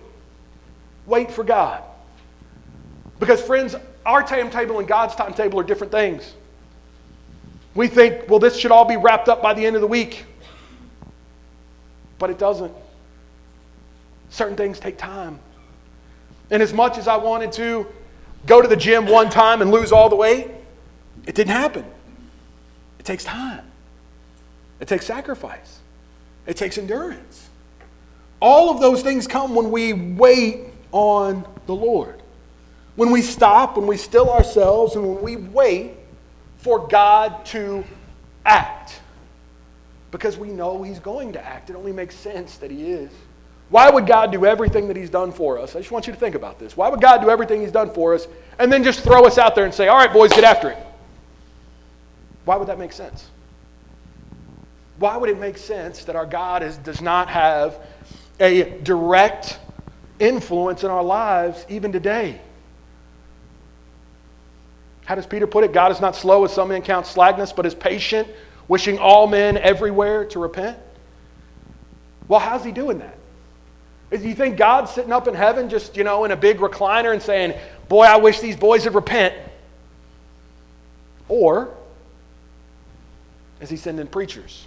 Wait 1.07 1.31
for 1.31 1.45
God. 1.45 1.83
Because, 3.19 3.41
friends, 3.41 3.75
our 4.05 4.23
timetable 4.23 4.79
and 4.79 4.89
God's 4.89 5.15
timetable 5.15 5.61
are 5.61 5.65
different 5.65 5.93
things. 5.93 6.35
We 7.75 7.87
think, 7.87 8.29
well, 8.29 8.39
this 8.39 8.57
should 8.57 8.73
all 8.73 8.85
be 8.85 8.97
wrapped 8.97 9.29
up 9.29 9.43
by 9.43 9.55
the 9.55 9.65
end 9.65 9.77
of 9.77 9.83
the 9.83 9.89
week. 9.89 10.25
But 12.19 12.31
it 12.31 12.39
doesn't. 12.39 12.75
Certain 14.31 14.57
things 14.57 14.81
take 14.81 14.97
time. 14.97 15.39
And 16.51 16.63
as 16.63 16.73
much 16.73 16.99
as 16.99 17.07
I 17.07 17.17
wanted 17.17 17.53
to 17.53 17.87
go 18.47 18.63
to 18.63 18.69
the 18.69 18.77
gym 18.77 19.07
one 19.07 19.29
time 19.29 19.63
and 19.63 19.71
lose 19.71 19.93
all 19.93 20.09
the 20.09 20.17
weight, 20.17 20.51
it 21.27 21.35
didn't 21.35 21.53
happen. 21.53 21.85
It 22.99 23.05
takes 23.05 23.25
time, 23.25 23.65
it 24.79 24.89
takes 24.89 25.07
sacrifice, 25.07 25.79
it 26.47 26.57
takes 26.57 26.77
endurance. 26.79 27.49
All 28.41 28.71
of 28.71 28.81
those 28.81 29.03
things 29.03 29.27
come 29.27 29.55
when 29.55 29.71
we 29.71 29.93
wait 29.93 30.67
on 30.93 31.47
the 31.67 31.75
Lord. 31.75 32.23
When 32.97 33.11
we 33.11 33.23
stop, 33.23 33.77
when 33.77 33.87
we 33.87 33.97
still 33.97 34.31
ourselves, 34.31 34.97
and 34.97 35.07
when 35.07 35.23
we 35.23 35.37
wait 35.37 35.95
for 36.57 36.87
God 36.89 37.45
to 37.47 37.85
act. 38.45 39.01
Because 40.11 40.37
we 40.37 40.49
know 40.49 40.83
He's 40.83 40.99
going 40.99 41.33
to 41.35 41.45
act. 41.45 41.71
It 41.71 41.77
only 41.77 41.93
makes 41.93 42.15
sense 42.15 42.57
that 42.59 42.71
He 42.71 42.91
is. 42.91 43.11
Why 43.71 43.89
would 43.89 44.07
God 44.07 44.33
do 44.33 44.45
everything 44.45 44.89
that 44.89 44.97
He's 44.97 45.11
done 45.11 45.31
for 45.31 45.59
us? 45.59 45.77
I 45.77 45.79
just 45.79 45.93
want 45.93 46.07
you 46.07 46.13
to 46.13 46.19
think 46.19 46.35
about 46.35 46.59
this. 46.59 46.77
Why 46.77 46.89
would 46.89 47.01
God 47.01 47.19
do 47.19 47.31
everything 47.31 47.61
He's 47.61 47.73
done 47.73 47.91
for 47.91 48.15
us 48.15 48.27
and 48.59 48.71
then 48.71 48.83
just 48.83 49.01
throw 49.01 49.25
us 49.25 49.39
out 49.39 49.55
there 49.55 49.65
and 49.65 49.73
say, 49.73 49.89
all 49.89 49.97
right, 49.97 50.13
boys, 50.13 50.31
get 50.31 50.45
after 50.45 50.71
it? 50.71 50.79
Why 52.45 52.57
would 52.57 52.69
that 52.69 52.79
make 52.79 52.93
sense? 52.93 53.29
Why 54.99 55.17
would 55.17 55.31
it 55.31 55.39
make 55.39 55.57
sense 55.57 56.05
that 56.05 56.17
our 56.17 56.27
God 56.27 56.63
is, 56.63 56.77
does 56.79 57.01
not 57.01 57.29
have 57.29 57.79
a 58.41 58.79
direct 58.81 59.59
influence 60.19 60.83
in 60.83 60.91
our 60.91 61.03
lives 61.03 61.65
even 61.69 61.93
today? 61.93 62.41
How 65.05 65.15
does 65.15 65.27
Peter 65.27 65.47
put 65.47 65.63
it? 65.63 65.73
God 65.73 65.93
is 65.93 66.01
not 66.01 66.17
slow 66.17 66.45
as 66.45 66.53
some 66.53 66.69
men 66.69 66.83
count 66.83 67.07
slackness, 67.07 67.53
but 67.53 67.67
is 67.67 67.75
patient, 67.75 68.29
wishing 68.67 68.99
all 68.99 69.29
men 69.29 69.57
everywhere 69.57 70.25
to 70.27 70.41
repent. 70.41 70.77
Well, 72.27 72.41
how's 72.41 72.65
he 72.65 72.73
doing 72.73 72.99
that? 72.99 73.17
Do 74.11 74.29
you 74.29 74.35
think 74.35 74.57
God's 74.57 74.91
sitting 74.91 75.13
up 75.13 75.29
in 75.29 75.35
heaven 75.35 75.69
just, 75.69 75.97
you 75.97 76.03
know, 76.03 76.25
in 76.25 76.33
a 76.33 76.37
big 76.37 76.59
recliner 76.59 77.13
and 77.13 77.23
saying, 77.23 77.55
Boy, 77.89 78.05
I 78.05 78.17
wish 78.17 78.41
these 78.41 78.57
boys 78.57 78.85
would 78.85 78.95
repent? 78.95 79.35
Or 81.29 81.75
is 83.61 83.71
he 83.71 83.77
sending 83.77 84.07
preachers? 84.09 84.67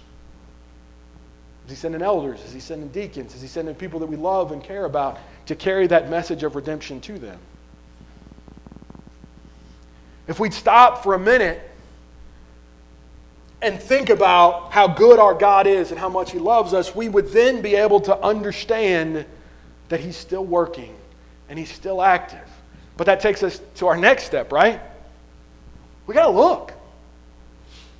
Is 1.66 1.70
he 1.70 1.76
sending 1.76 2.02
elders? 2.02 2.42
Is 2.44 2.52
he 2.52 2.60
sending 2.60 2.88
deacons? 2.88 3.34
Is 3.34 3.42
he 3.42 3.48
sending 3.48 3.74
people 3.74 4.00
that 4.00 4.06
we 4.06 4.16
love 4.16 4.52
and 4.52 4.62
care 4.62 4.84
about 4.84 5.18
to 5.46 5.54
carry 5.54 5.86
that 5.86 6.10
message 6.10 6.42
of 6.42 6.56
redemption 6.56 7.00
to 7.02 7.18
them? 7.18 7.38
If 10.26 10.40
we'd 10.40 10.54
stop 10.54 11.02
for 11.02 11.14
a 11.14 11.18
minute 11.18 11.60
and 13.64 13.80
think 13.80 14.10
about 14.10 14.72
how 14.72 14.86
good 14.86 15.18
our 15.18 15.34
God 15.34 15.66
is 15.66 15.90
and 15.90 15.98
how 15.98 16.10
much 16.10 16.30
He 16.30 16.38
loves 16.38 16.74
us, 16.74 16.94
we 16.94 17.08
would 17.08 17.28
then 17.28 17.62
be 17.62 17.74
able 17.74 18.00
to 18.02 18.16
understand 18.18 19.24
that 19.88 20.00
He's 20.00 20.16
still 20.16 20.44
working 20.44 20.94
and 21.48 21.58
He's 21.58 21.72
still 21.72 22.02
active. 22.02 22.46
But 22.96 23.06
that 23.06 23.20
takes 23.20 23.42
us 23.42 23.60
to 23.76 23.86
our 23.86 23.96
next 23.96 24.24
step, 24.24 24.52
right? 24.52 24.80
We 26.06 26.14
got 26.14 26.26
to 26.26 26.30
look. 26.30 26.72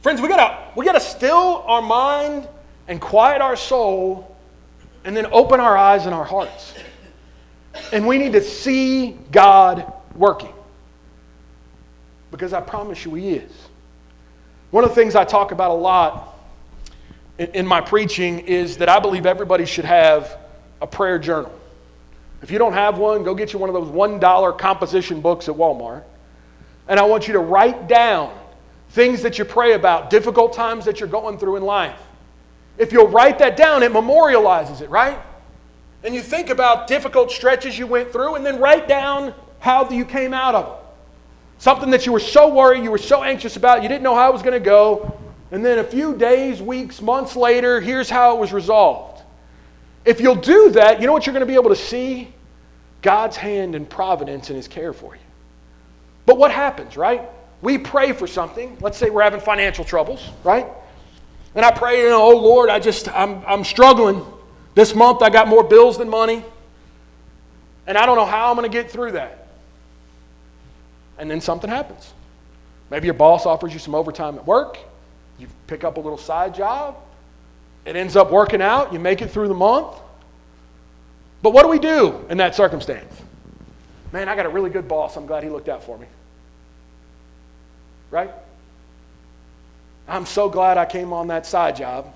Friends, 0.02 0.20
we 0.20 0.28
got 0.28 0.36
to 0.36 0.78
we 0.78 0.84
got 0.84 0.92
to 0.92 1.00
still 1.00 1.64
our 1.66 1.80
mind 1.80 2.46
and 2.86 3.00
quiet 3.00 3.40
our 3.40 3.56
soul 3.56 4.36
and 5.04 5.16
then 5.16 5.26
open 5.32 5.60
our 5.60 5.76
eyes 5.76 6.04
and 6.04 6.14
our 6.14 6.24
hearts. 6.24 6.74
And 7.90 8.06
we 8.06 8.18
need 8.18 8.32
to 8.32 8.42
see 8.42 9.12
God 9.32 9.90
working. 10.14 10.52
Because 12.30 12.52
I 12.52 12.60
promise 12.60 13.04
you 13.04 13.14
he 13.14 13.30
is. 13.30 13.63
One 14.74 14.82
of 14.82 14.90
the 14.90 14.96
things 14.96 15.14
I 15.14 15.22
talk 15.22 15.52
about 15.52 15.70
a 15.70 15.74
lot 15.74 16.36
in, 17.38 17.64
my 17.64 17.80
preaching 17.80 18.40
is 18.40 18.78
that 18.78 18.88
I 18.88 18.98
believe 18.98 19.24
everybody 19.24 19.66
should 19.66 19.84
have 19.84 20.36
a 20.82 20.86
prayer 20.88 21.16
journal. 21.16 21.52
If 22.42 22.50
you 22.50 22.58
don't 22.58 22.72
have 22.72 22.98
one, 22.98 23.22
go 23.22 23.36
get 23.36 23.52
you 23.52 23.60
one 23.60 23.70
of 23.70 23.74
those 23.74 23.86
$1 23.86 24.58
composition 24.58 25.20
books 25.20 25.48
at 25.48 25.54
Walmart. 25.54 26.02
And 26.88 26.98
I 26.98 27.04
want 27.04 27.28
you 27.28 27.34
to 27.34 27.38
write 27.38 27.86
down 27.86 28.36
things 28.88 29.22
that 29.22 29.38
you 29.38 29.44
pray 29.44 29.74
about, 29.74 30.10
difficult 30.10 30.54
times 30.54 30.86
that 30.86 30.98
you're 30.98 31.08
going 31.08 31.38
through 31.38 31.54
in 31.54 31.62
life. 31.62 32.00
If 32.76 32.92
you'll 32.92 33.06
write 33.06 33.38
that 33.38 33.56
down, 33.56 33.84
it 33.84 33.92
memorializes 33.92 34.80
it, 34.80 34.90
right? 34.90 35.20
And 36.02 36.16
you 36.16 36.20
think 36.20 36.50
about 36.50 36.88
difficult 36.88 37.30
stretches 37.30 37.78
you 37.78 37.86
went 37.86 38.10
through 38.10 38.34
and 38.34 38.44
then 38.44 38.58
write 38.58 38.88
down 38.88 39.34
how 39.60 39.88
you 39.88 40.04
came 40.04 40.34
out 40.34 40.56
of 40.56 40.66
them. 40.66 40.83
Something 41.58 41.90
that 41.90 42.06
you 42.06 42.12
were 42.12 42.20
so 42.20 42.52
worried, 42.52 42.84
you 42.84 42.90
were 42.90 42.98
so 42.98 43.22
anxious 43.22 43.56
about, 43.56 43.82
you 43.82 43.88
didn't 43.88 44.02
know 44.02 44.14
how 44.14 44.28
it 44.30 44.32
was 44.32 44.42
going 44.42 44.60
to 44.60 44.64
go. 44.64 45.18
And 45.50 45.64
then 45.64 45.78
a 45.78 45.84
few 45.84 46.16
days, 46.16 46.60
weeks, 46.60 47.00
months 47.00 47.36
later, 47.36 47.80
here's 47.80 48.10
how 48.10 48.36
it 48.36 48.40
was 48.40 48.52
resolved. 48.52 49.22
If 50.04 50.20
you'll 50.20 50.34
do 50.34 50.70
that, 50.70 51.00
you 51.00 51.06
know 51.06 51.12
what 51.12 51.26
you're 51.26 51.32
going 51.32 51.46
to 51.46 51.46
be 51.46 51.54
able 51.54 51.70
to 51.70 51.76
see? 51.76 52.32
God's 53.02 53.36
hand 53.36 53.74
and 53.74 53.88
providence 53.88 54.48
and 54.48 54.56
His 54.56 54.68
care 54.68 54.92
for 54.92 55.14
you. 55.14 55.20
But 56.26 56.38
what 56.38 56.50
happens, 56.50 56.96
right? 56.96 57.22
We 57.62 57.78
pray 57.78 58.12
for 58.12 58.26
something. 58.26 58.76
Let's 58.80 58.98
say 58.98 59.10
we're 59.10 59.22
having 59.22 59.40
financial 59.40 59.84
troubles, 59.84 60.28
right? 60.42 60.66
And 61.54 61.64
I 61.64 61.70
pray, 61.70 62.02
you 62.02 62.08
know, 62.08 62.22
oh 62.22 62.36
Lord, 62.36 62.68
I 62.68 62.78
just, 62.78 63.08
I'm, 63.08 63.42
I'm 63.46 63.64
struggling. 63.64 64.24
This 64.74 64.94
month 64.94 65.22
I 65.22 65.30
got 65.30 65.48
more 65.48 65.62
bills 65.62 65.98
than 65.98 66.08
money. 66.08 66.44
And 67.86 67.96
I 67.96 68.06
don't 68.06 68.16
know 68.16 68.26
how 68.26 68.50
I'm 68.50 68.56
going 68.56 68.70
to 68.70 68.76
get 68.76 68.90
through 68.90 69.12
that. 69.12 69.43
And 71.18 71.30
then 71.30 71.40
something 71.40 71.70
happens. 71.70 72.12
Maybe 72.90 73.06
your 73.06 73.14
boss 73.14 73.46
offers 73.46 73.72
you 73.72 73.78
some 73.78 73.94
overtime 73.94 74.36
at 74.36 74.46
work. 74.46 74.78
You 75.38 75.48
pick 75.66 75.84
up 75.84 75.96
a 75.96 76.00
little 76.00 76.18
side 76.18 76.54
job. 76.54 76.96
It 77.84 77.96
ends 77.96 78.16
up 78.16 78.30
working 78.30 78.62
out. 78.62 78.92
You 78.92 78.98
make 78.98 79.22
it 79.22 79.30
through 79.30 79.48
the 79.48 79.54
month. 79.54 79.96
But 81.42 81.52
what 81.52 81.62
do 81.62 81.68
we 81.68 81.78
do 81.78 82.24
in 82.30 82.38
that 82.38 82.54
circumstance? 82.54 83.12
Man, 84.12 84.28
I 84.28 84.36
got 84.36 84.46
a 84.46 84.48
really 84.48 84.70
good 84.70 84.88
boss. 84.88 85.16
I'm 85.16 85.26
glad 85.26 85.42
he 85.42 85.50
looked 85.50 85.68
out 85.68 85.82
for 85.82 85.98
me. 85.98 86.06
Right? 88.10 88.30
I'm 90.06 90.26
so 90.26 90.48
glad 90.48 90.78
I 90.78 90.86
came 90.86 91.12
on 91.12 91.28
that 91.28 91.46
side 91.46 91.76
job. 91.76 92.12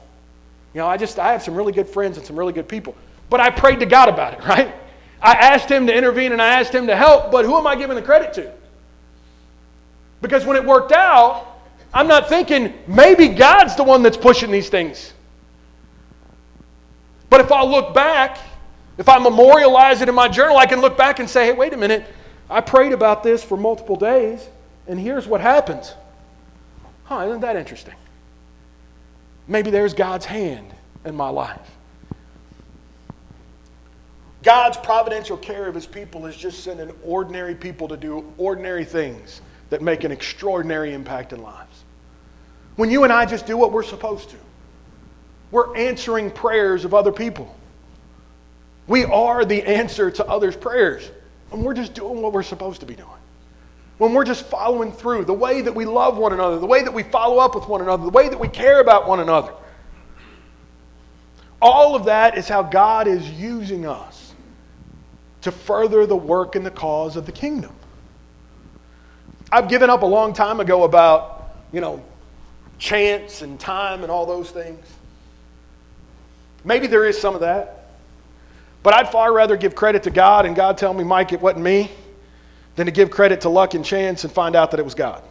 You 0.75 0.81
know, 0.81 0.87
I 0.87 0.97
just, 0.97 1.19
I 1.19 1.33
have 1.33 1.43
some 1.43 1.55
really 1.55 1.73
good 1.73 1.89
friends 1.89 2.17
and 2.17 2.27
some 2.27 2.39
really 2.39 2.53
good 2.53 2.69
people. 2.69 2.95
But 3.31 3.41
I 3.41 3.51
prayed 3.51 3.81
to 3.81 3.87
God 3.87 4.09
about 4.09 4.35
it, 4.35 4.45
right? 4.45 4.75
I 5.21 5.33
asked 5.33 5.69
Him 5.69 5.87
to 5.89 5.95
intervene 5.95 6.33
and 6.33 6.41
I 6.41 6.61
asked 6.61 6.73
Him 6.73 6.87
to 6.87 6.97
help, 6.97 7.31
but 7.31 7.45
who 7.45 7.57
am 7.57 7.67
I 7.67 7.75
giving 7.75 7.97
the 7.97 8.03
credit 8.03 8.33
to? 8.35 8.53
Because 10.21 10.45
when 10.45 10.57
it 10.57 10.65
worked 10.65 10.93
out, 10.93 11.47
I'm 11.93 12.07
not 12.07 12.29
thinking 12.29 12.75
maybe 12.87 13.29
God's 13.29 13.77
the 13.77 13.85
one 13.85 14.03
that's 14.03 14.17
pushing 14.17 14.51
these 14.51 14.69
things. 14.69 15.13
But 17.31 17.41
if 17.41 17.53
I 17.53 17.63
look 17.63 17.95
back, 17.95 18.39
if 18.97 19.09
I 19.09 19.19
memorialize 19.19 20.01
it 20.01 20.09
in 20.09 20.15
my 20.15 20.29
journal, 20.29 20.57
I 20.57 20.67
can 20.67 20.81
look 20.81 20.97
back 20.97 21.19
and 21.19 21.29
say, 21.29 21.47
hey, 21.47 21.53
wait 21.53 21.73
a 21.73 21.77
minute, 21.77 22.05
I 22.51 22.61
prayed 22.61 22.93
about 22.93 23.23
this 23.23 23.45
for 23.45 23.57
multiple 23.57 23.97
days, 23.97 24.49
and 24.87 24.99
here's 24.99 25.27
what 25.27 25.41
happens. 25.41 25.95
Huh, 27.05 27.27
isn't 27.29 27.41
that 27.41 27.57
interesting? 27.57 27.95
Maybe 29.47 29.71
there's 29.71 29.95
God's 29.95 30.25
hand 30.25 30.73
in 31.05 31.15
my 31.15 31.29
life. 31.29 31.71
God's 34.43 34.77
providential 34.79 35.37
care 35.37 35.67
of 35.67 35.75
his 35.75 35.87
people 35.87 36.27
is 36.27 36.37
just 36.37 36.63
sending 36.63 36.91
ordinary 37.03 37.55
people 37.55 37.89
to 37.89 37.97
do 37.97 38.33
ordinary 38.39 38.85
things 38.85 39.41
that 39.71 39.83
make 39.83 40.05
an 40.05 40.13
extraordinary 40.13 40.95
impact 40.95 41.33
in 41.33 41.43
lives. 41.43 41.85
When 42.77 42.91
you 42.91 43.05
and 43.05 43.13
I 43.13 43.27
just 43.27 43.47
do 43.47 43.57
what 43.57 43.73
we're 43.73 43.83
supposed 43.83 44.31
to, 44.31 44.37
we're 45.51 45.77
answering 45.77 46.31
prayers 46.31 46.85
of 46.85 46.95
other 46.95 47.13
people. 47.13 47.55
We 48.87 49.05
are 49.05 49.45
the 49.45 49.63
answer 49.63 50.11
to 50.11 50.27
others' 50.27 50.57
prayers, 50.57 51.11
and 51.53 51.65
we're 51.65 51.75
just 51.75 51.95
doing 51.95 52.23
what 52.23 52.33
we're 52.33 52.43
supposed 52.43 52.81
to 52.81 52.87
be 52.87 52.95
doing 52.95 53.09
when 53.99 54.15
we're 54.15 54.25
just 54.25 54.47
following 54.47 54.93
through, 54.93 55.25
the 55.25 55.35
way 55.35 55.61
that 55.61 55.75
we 55.75 55.85
love 55.85 56.17
one 56.17 56.33
another, 56.33 56.59
the 56.59 56.67
way 56.67 56.83
that 56.83 56.95
we 56.95 57.03
follow 57.03 57.39
up 57.39 57.55
with 57.55 57.69
one 57.69 57.81
another, 57.81 58.05
the 58.05 58.11
way 58.11 58.29
that 58.29 58.39
we 58.39 58.49
care 58.49 58.81
about 58.81 59.09
one 59.09 59.21
another. 59.21 59.53
All 61.61 61.97
of 61.97 62.05
that 62.05 62.39
is 62.39 62.49
how 62.49 62.63
God 62.63 63.09
is 63.09 63.29
using 63.29 63.87
us 63.87 64.33
to 65.41 65.51
further 65.51 66.07
the 66.07 66.17
work 66.17 66.55
and 66.55 66.65
the 66.65 66.71
cause 66.71 67.17
of 67.17 67.27
the 67.27 67.33
kingdom. 67.33 67.75
I've 69.51 69.69
given 69.69 69.89
up 69.89 70.03
a 70.03 70.07
long 70.07 70.33
time 70.33 70.61
ago 70.61 70.85
about, 70.85 71.55
you 71.73 71.81
know, 71.81 72.03
chance 72.79 73.43
and 73.43 73.59
time 73.59 74.03
and 74.03 74.11
all 74.11 74.27
those 74.27 74.51
things. 74.51 74.85
Maybe 76.65 76.87
there 76.87 77.05
is 77.05 77.19
some 77.19 77.35
of 77.35 77.41
that. 77.41 77.87
But 78.83 78.95
I'd 78.95 79.11
far 79.11 79.33
rather 79.33 79.57
give 79.57 79.75
credit 79.75 80.03
to 80.05 80.11
God 80.11 80.47
and 80.47 80.55
God 80.55 80.79
tell 80.79 80.93
me, 80.93 81.03
Mike, 81.03 81.33
it 81.33 81.41
wasn't 81.41 81.65
me 81.65 81.91
than 82.77 82.87
to 82.87 82.93
give 82.93 83.11
credit 83.11 83.41
to 83.43 83.49
luck 83.49 83.75
and 83.75 83.85
chance 83.85 84.25
and 84.25 84.33
find 84.33 84.55
out 84.55 84.71
that 84.71 84.81
it 84.81 84.85
was 84.85 84.95
God. 84.95 85.23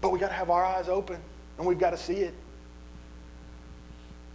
But 0.00 0.10
we 0.10 0.18
got 0.18 0.28
to 0.28 0.34
have 0.34 0.50
our 0.50 0.64
eyes 0.64 0.88
open 0.88 1.20
and 1.58 1.66
we've 1.66 1.78
got 1.78 1.90
to 1.90 1.96
see 1.96 2.14
it. 2.14 2.34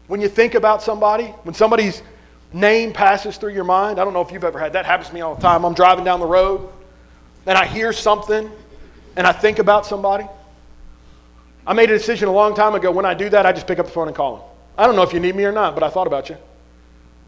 When 0.08 0.22
you 0.22 0.30
think 0.30 0.54
about 0.54 0.84
somebody, 0.84 1.26
when 1.44 1.56
somebody's 1.56 2.04
name 2.54 2.94
passes 2.94 3.38
through 3.38 3.54
your 3.54 3.64
mind, 3.64 4.00
I 4.00 4.04
don't 4.04 4.14
know 4.14 4.22
if 4.22 4.32
you've 4.32 4.44
ever 4.44 4.60
had 4.60 4.74
that 4.74 4.86
happens 4.86 5.10
to 5.10 5.14
me 5.14 5.22
all 5.22 5.36
the 5.36 5.42
time. 5.42 5.66
I'm 5.66 5.74
driving 5.74 6.06
down 6.06 6.20
the 6.20 6.26
road 6.26 6.70
and 7.46 7.58
I 7.58 7.66
hear 7.66 7.94
something 7.94 8.50
and 9.16 9.28
I 9.28 9.32
think 9.32 9.60
about 9.60 9.86
somebody. 9.86 10.26
I 11.68 11.74
made 11.74 11.90
a 11.90 11.98
decision 11.98 12.28
a 12.28 12.32
long 12.32 12.56
time 12.56 12.76
ago. 12.76 12.92
When 12.92 13.06
I 13.06 13.14
do 13.14 13.30
that, 13.30 13.46
I 13.46 13.52
just 13.52 13.68
pick 13.68 13.80
up 13.80 13.88
the 13.88 13.92
phone 13.92 14.08
and 14.08 14.16
call 14.16 14.38
them. 14.38 14.46
I 14.78 14.86
don't 14.86 14.96
know 14.96 15.04
if 15.04 15.14
you 15.14 15.20
need 15.20 15.36
me 15.36 15.46
or 15.46 15.52
not, 15.52 15.74
but 15.74 15.84
I 15.84 15.90
thought 15.90 16.08
about 16.08 16.30
you. 16.30 16.38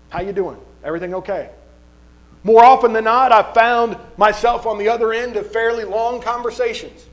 How 0.10 0.22
you 0.22 0.34
doing? 0.34 0.58
Everything 0.84 1.14
okay? 1.16 1.50
More 2.44 2.64
often 2.64 2.94
than 2.94 3.06
not, 3.06 3.32
I've 3.32 3.54
found 3.54 3.98
myself 4.16 4.66
on 4.66 4.78
the 4.78 4.90
other 4.90 5.12
end 5.12 5.36
of 5.36 5.52
fairly 5.52 5.84
long 5.84 6.22
conversations 6.22 7.06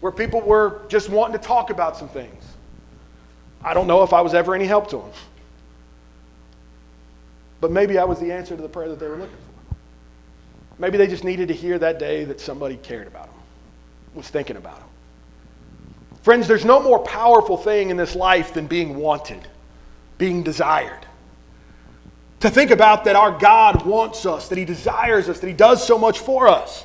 where 0.00 0.12
people 0.12 0.40
were 0.40 0.82
just 0.88 1.08
wanting 1.08 1.38
to 1.38 1.46
talk 1.46 1.70
about 1.70 1.96
some 1.96 2.08
things. 2.08 2.44
I 3.62 3.74
don't 3.74 3.86
know 3.86 4.02
if 4.02 4.12
I 4.12 4.20
was 4.20 4.34
ever 4.34 4.54
any 4.54 4.66
help 4.66 4.88
to 4.90 4.98
them. 4.98 5.10
But 7.66 7.72
maybe 7.72 7.98
I 7.98 8.04
was 8.04 8.20
the 8.20 8.30
answer 8.30 8.54
to 8.54 8.62
the 8.62 8.68
prayer 8.68 8.88
that 8.88 9.00
they 9.00 9.08
were 9.08 9.16
looking 9.16 9.34
for. 9.34 9.76
Maybe 10.78 10.98
they 10.98 11.08
just 11.08 11.24
needed 11.24 11.48
to 11.48 11.54
hear 11.54 11.80
that 11.80 11.98
day 11.98 12.22
that 12.22 12.40
somebody 12.40 12.76
cared 12.76 13.08
about 13.08 13.24
them, 13.24 13.40
was 14.14 14.28
thinking 14.28 14.56
about 14.56 14.76
them. 14.76 14.88
Friends, 16.22 16.46
there's 16.46 16.64
no 16.64 16.78
more 16.78 17.00
powerful 17.00 17.56
thing 17.56 17.90
in 17.90 17.96
this 17.96 18.14
life 18.14 18.54
than 18.54 18.68
being 18.68 18.94
wanted, 18.94 19.48
being 20.16 20.44
desired. 20.44 21.04
To 22.38 22.50
think 22.50 22.70
about 22.70 23.02
that 23.02 23.16
our 23.16 23.36
God 23.36 23.84
wants 23.84 24.26
us, 24.26 24.48
that 24.48 24.58
He 24.58 24.64
desires 24.64 25.28
us, 25.28 25.40
that 25.40 25.48
He 25.48 25.52
does 25.52 25.84
so 25.84 25.98
much 25.98 26.20
for 26.20 26.46
us. 26.46 26.84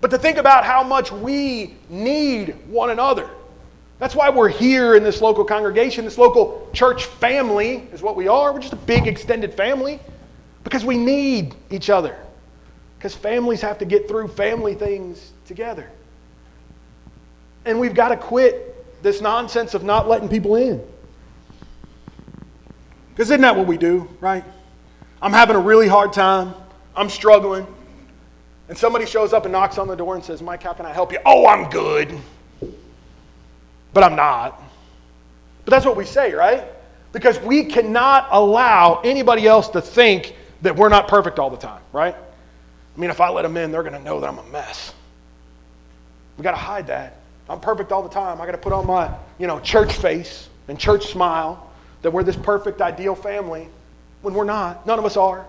But 0.00 0.10
to 0.10 0.16
think 0.16 0.38
about 0.38 0.64
how 0.64 0.82
much 0.82 1.12
we 1.12 1.74
need 1.90 2.56
one 2.66 2.88
another. 2.88 3.28
That's 3.98 4.14
why 4.14 4.30
we're 4.30 4.48
here 4.48 4.94
in 4.94 5.02
this 5.02 5.20
local 5.20 5.44
congregation, 5.44 6.06
this 6.06 6.16
local 6.16 6.70
church 6.72 7.04
family 7.04 7.86
is 7.92 8.00
what 8.00 8.16
we 8.16 8.26
are. 8.26 8.54
We're 8.54 8.60
just 8.60 8.72
a 8.72 8.76
big 8.76 9.06
extended 9.06 9.52
family 9.52 10.00
because 10.64 10.84
we 10.84 10.96
need 10.96 11.54
each 11.70 11.90
other. 11.90 12.16
Because 12.98 13.14
families 13.14 13.60
have 13.60 13.78
to 13.78 13.84
get 13.84 14.08
through 14.08 14.28
family 14.28 14.74
things 14.74 15.32
together. 15.46 15.88
And 17.66 17.78
we've 17.78 17.94
got 17.94 18.08
to 18.08 18.16
quit 18.16 19.02
this 19.02 19.20
nonsense 19.20 19.74
of 19.74 19.84
not 19.84 20.08
letting 20.08 20.28
people 20.28 20.56
in. 20.56 20.82
Because 23.10 23.30
isn't 23.30 23.42
that 23.42 23.54
what 23.54 23.66
we 23.66 23.76
do, 23.76 24.08
right? 24.20 24.42
I'm 25.22 25.32
having 25.32 25.54
a 25.54 25.60
really 25.60 25.86
hard 25.86 26.12
time. 26.12 26.54
I'm 26.96 27.08
struggling. 27.08 27.66
And 28.68 28.76
somebody 28.76 29.04
shows 29.04 29.32
up 29.32 29.44
and 29.44 29.52
knocks 29.52 29.78
on 29.78 29.86
the 29.86 29.94
door 29.94 30.14
and 30.14 30.24
says, 30.24 30.40
Mike, 30.40 30.62
how 30.62 30.72
can 30.72 30.86
I 30.86 30.92
help 30.92 31.12
you? 31.12 31.18
Oh, 31.26 31.46
I'm 31.46 31.68
good. 31.68 32.18
But 33.92 34.02
I'm 34.02 34.16
not. 34.16 34.60
But 35.64 35.70
that's 35.70 35.84
what 35.84 35.96
we 35.96 36.06
say, 36.06 36.32
right? 36.32 36.64
Because 37.12 37.38
we 37.40 37.64
cannot 37.64 38.28
allow 38.30 39.00
anybody 39.04 39.46
else 39.46 39.68
to 39.68 39.80
think 39.80 40.34
that 40.64 40.74
we're 40.74 40.88
not 40.88 41.08
perfect 41.08 41.38
all 41.38 41.50
the 41.50 41.58
time, 41.58 41.82
right? 41.92 42.14
I 42.14 43.00
mean, 43.00 43.10
if 43.10 43.20
I 43.20 43.28
let 43.28 43.42
them 43.42 43.56
in, 43.58 43.70
they're 43.70 43.82
going 43.82 43.92
to 43.92 44.02
know 44.02 44.18
that 44.20 44.26
I'm 44.26 44.38
a 44.38 44.44
mess. 44.44 44.94
We 46.38 46.42
got 46.42 46.52
to 46.52 46.56
hide 46.56 46.86
that. 46.86 47.18
I'm 47.50 47.60
perfect 47.60 47.92
all 47.92 48.02
the 48.02 48.08
time. 48.08 48.40
I 48.40 48.46
got 48.46 48.52
to 48.52 48.58
put 48.58 48.72
on 48.72 48.86
my, 48.86 49.14
you 49.38 49.46
know, 49.46 49.60
church 49.60 49.92
face 49.92 50.48
and 50.68 50.78
church 50.78 51.08
smile 51.08 51.70
that 52.00 52.10
we're 52.10 52.22
this 52.22 52.36
perfect, 52.36 52.80
ideal 52.80 53.14
family 53.14 53.68
when 54.22 54.32
we're 54.32 54.44
not. 54.44 54.86
None 54.86 54.98
of 54.98 55.04
us 55.04 55.18
are. 55.18 55.44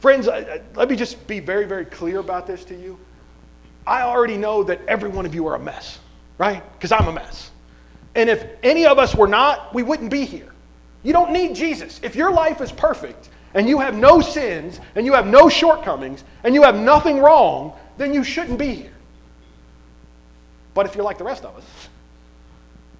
Friends, 0.00 0.26
let 0.26 0.88
me 0.90 0.96
just 0.96 1.24
be 1.28 1.38
very, 1.38 1.64
very 1.64 1.84
clear 1.84 2.18
about 2.18 2.48
this 2.48 2.64
to 2.64 2.74
you. 2.74 2.98
I 3.86 4.02
already 4.02 4.36
know 4.36 4.64
that 4.64 4.80
every 4.88 5.08
one 5.08 5.24
of 5.24 5.36
you 5.36 5.46
are 5.46 5.54
a 5.54 5.60
mess, 5.60 6.00
right? 6.36 6.64
Because 6.72 6.90
I'm 6.90 7.06
a 7.06 7.12
mess. 7.12 7.52
And 8.16 8.28
if 8.28 8.44
any 8.64 8.86
of 8.86 8.98
us 8.98 9.14
were 9.14 9.28
not, 9.28 9.72
we 9.72 9.84
wouldn't 9.84 10.10
be 10.10 10.24
here. 10.24 10.52
You 11.04 11.12
don't 11.12 11.30
need 11.30 11.54
Jesus. 11.54 12.00
If 12.02 12.16
your 12.16 12.32
life 12.32 12.60
is 12.60 12.72
perfect 12.72 13.28
and 13.54 13.68
you 13.68 13.78
have 13.78 13.94
no 13.94 14.20
sins 14.20 14.80
and 14.94 15.06
you 15.06 15.14
have 15.14 15.26
no 15.26 15.48
shortcomings 15.48 16.24
and 16.44 16.54
you 16.54 16.62
have 16.62 16.76
nothing 16.76 17.18
wrong, 17.18 17.72
then 17.96 18.12
you 18.12 18.22
shouldn't 18.22 18.58
be 18.58 18.74
here. 18.74 18.92
But 20.74 20.86
if 20.86 20.94
you're 20.94 21.04
like 21.04 21.18
the 21.18 21.24
rest 21.24 21.44
of 21.44 21.56
us, 21.56 21.64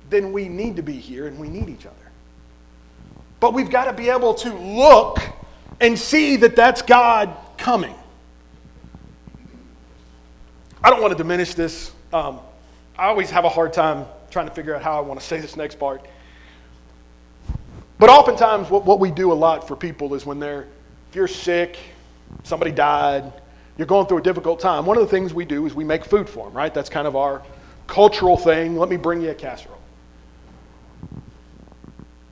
then 0.08 0.32
we 0.32 0.48
need 0.48 0.76
to 0.76 0.82
be 0.82 0.94
here 0.94 1.26
and 1.26 1.38
we 1.38 1.48
need 1.48 1.68
each 1.68 1.86
other. 1.86 1.94
But 3.40 3.52
we've 3.52 3.70
got 3.70 3.84
to 3.84 3.92
be 3.92 4.08
able 4.08 4.34
to 4.34 4.54
look 4.54 5.20
and 5.80 5.98
see 5.98 6.36
that 6.36 6.56
that's 6.56 6.80
God 6.82 7.36
coming. 7.58 7.94
I 10.82 10.90
don't 10.90 11.02
want 11.02 11.12
to 11.12 11.18
diminish 11.18 11.54
this. 11.54 11.92
Um, 12.12 12.40
I 12.96 13.06
always 13.08 13.28
have 13.30 13.44
a 13.44 13.48
hard 13.48 13.72
time 13.72 14.06
trying 14.30 14.48
to 14.48 14.54
figure 14.54 14.74
out 14.74 14.82
how 14.82 14.96
I 14.96 15.00
want 15.00 15.20
to 15.20 15.26
say 15.26 15.40
this 15.40 15.56
next 15.56 15.78
part. 15.78 16.06
But 17.98 18.10
oftentimes, 18.10 18.68
what, 18.68 18.84
what 18.84 19.00
we 19.00 19.10
do 19.10 19.32
a 19.32 19.34
lot 19.34 19.66
for 19.66 19.74
people 19.74 20.14
is 20.14 20.26
when 20.26 20.38
they're, 20.38 20.66
if 21.08 21.16
you're 21.16 21.28
sick, 21.28 21.78
somebody 22.42 22.70
died, 22.70 23.32
you're 23.78 23.86
going 23.86 24.06
through 24.06 24.18
a 24.18 24.22
difficult 24.22 24.60
time, 24.60 24.86
one 24.86 24.96
of 24.96 25.02
the 25.02 25.10
things 25.10 25.32
we 25.32 25.44
do 25.44 25.66
is 25.66 25.74
we 25.74 25.84
make 25.84 26.04
food 26.04 26.28
for 26.28 26.46
them, 26.46 26.56
right? 26.56 26.72
That's 26.72 26.88
kind 26.90 27.06
of 27.06 27.16
our 27.16 27.42
cultural 27.86 28.36
thing. 28.36 28.76
Let 28.76 28.88
me 28.88 28.96
bring 28.96 29.20
you 29.20 29.30
a 29.30 29.34
casserole. 29.34 29.80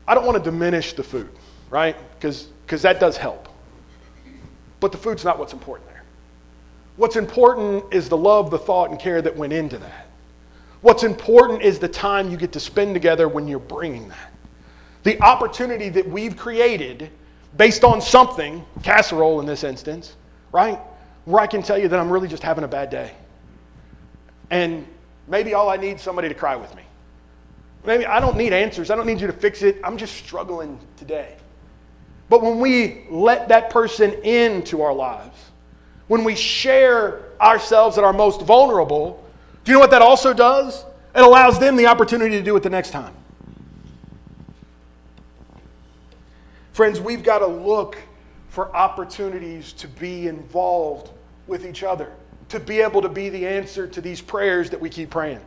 I 0.07 0.15
don't 0.15 0.27
want 0.27 0.43
to 0.43 0.51
diminish 0.51 0.93
the 0.93 1.03
food, 1.03 1.31
right? 1.71 1.97
Because 2.19 2.49
that 2.83 3.01
does 3.01 3.17
help. 3.17 3.49
But 4.81 4.93
the 4.93 4.99
food's 4.99 5.25
not 5.25 5.39
what's 5.39 5.55
important 5.55 5.89
there. 5.89 6.03
What's 6.97 7.17
important 7.17 7.93
is 7.93 8.09
the 8.11 8.17
love, 8.17 8.51
the 8.51 8.59
thought, 8.59 8.91
and 8.91 9.01
care 9.01 9.23
that 9.23 9.35
went 9.35 9.53
into 9.55 9.79
that. 9.79 10.09
What's 10.83 11.03
important 11.03 11.63
is 11.63 11.79
the 11.79 11.89
time 11.89 12.31
you 12.31 12.37
get 12.37 12.53
to 12.53 12.61
spend 12.61 12.95
together 12.95 13.29
when 13.29 13.49
you're 13.49 13.59
bringing 13.59 14.09
that. 14.11 14.31
The 15.05 15.21
opportunity 15.23 15.89
that 15.91 16.09
we've 16.09 16.37
created 16.37 17.11
based 17.57 17.85
on 17.85 18.01
something, 18.01 18.65
casserole 18.83 19.41
in 19.41 19.47
this 19.47 19.63
instance, 19.63 20.17
right? 20.51 20.79
Where 21.25 21.41
I 21.41 21.47
can 21.47 21.63
tell 21.63 21.79
you 21.79 21.89
that 21.89 21.99
I'm 21.99 22.11
really 22.11 22.29
just 22.29 22.43
having 22.43 22.65
a 22.65 22.69
bad 22.69 22.91
day. 22.91 23.13
And 24.51 24.87
maybe 25.29 25.55
all 25.55 25.69
I 25.69 25.77
need 25.77 25.97
is 25.97 26.03
somebody 26.03 26.29
to 26.29 26.35
cry 26.35 26.57
with 26.57 26.75
me. 26.75 26.83
Maybe 27.85 28.07
I 28.07 28.19
don't 28.19 28.37
need 28.37 28.53
answers. 28.53 28.91
I 28.91 28.97
don't 28.97 29.07
need 29.07 29.21
you 29.21 29.27
to 29.27 29.33
fix 29.33 29.63
it. 29.63 29.77
I'm 29.85 29.97
just 29.97 30.17
struggling 30.17 30.79
today. 30.97 31.37
But 32.29 32.43
when 32.43 32.59
we 32.59 33.05
let 33.11 33.49
that 33.49 33.71
person 33.71 34.13
into 34.25 34.81
our 34.83 34.95
lives, 34.95 35.37
when 36.09 36.25
we 36.25 36.35
share 36.35 37.21
ourselves 37.41 37.99
at 37.99 38.05
our 38.05 38.13
most 38.13 38.43
vulnerable, 38.43 39.23
do 39.65 39.73
you 39.73 39.77
know 39.77 39.81
what 39.81 39.91
that 39.91 40.03
also 40.03 40.33
does? 40.33 40.85
It 41.15 41.23
allows 41.23 41.59
them 41.59 41.77
the 41.77 41.87
opportunity 41.87 42.37
to 42.37 42.43
do 42.43 42.57
it 42.57 42.63
the 42.63 42.71
next 42.71 42.91
time. 42.91 43.15
Friends, 46.75 47.01
we've 47.01 47.23
got 47.23 47.39
to 47.39 47.47
look 47.47 47.97
for 48.49 48.75
opportunities 48.75 49.73
to 49.75 49.87
be 49.87 50.27
involved 50.27 51.09
with 51.47 51.65
each 51.65 51.85
other, 51.85 52.11
to 52.49 52.59
be 52.59 52.81
able 52.81 53.01
to 53.01 53.09
be 53.09 53.29
the 53.29 53.47
answer 53.47 53.87
to 53.87 54.01
these 54.01 54.21
prayers 54.21 54.71
that 54.71 54.81
we 54.81 54.91
keep 54.91 55.09
praying. 55.09 55.39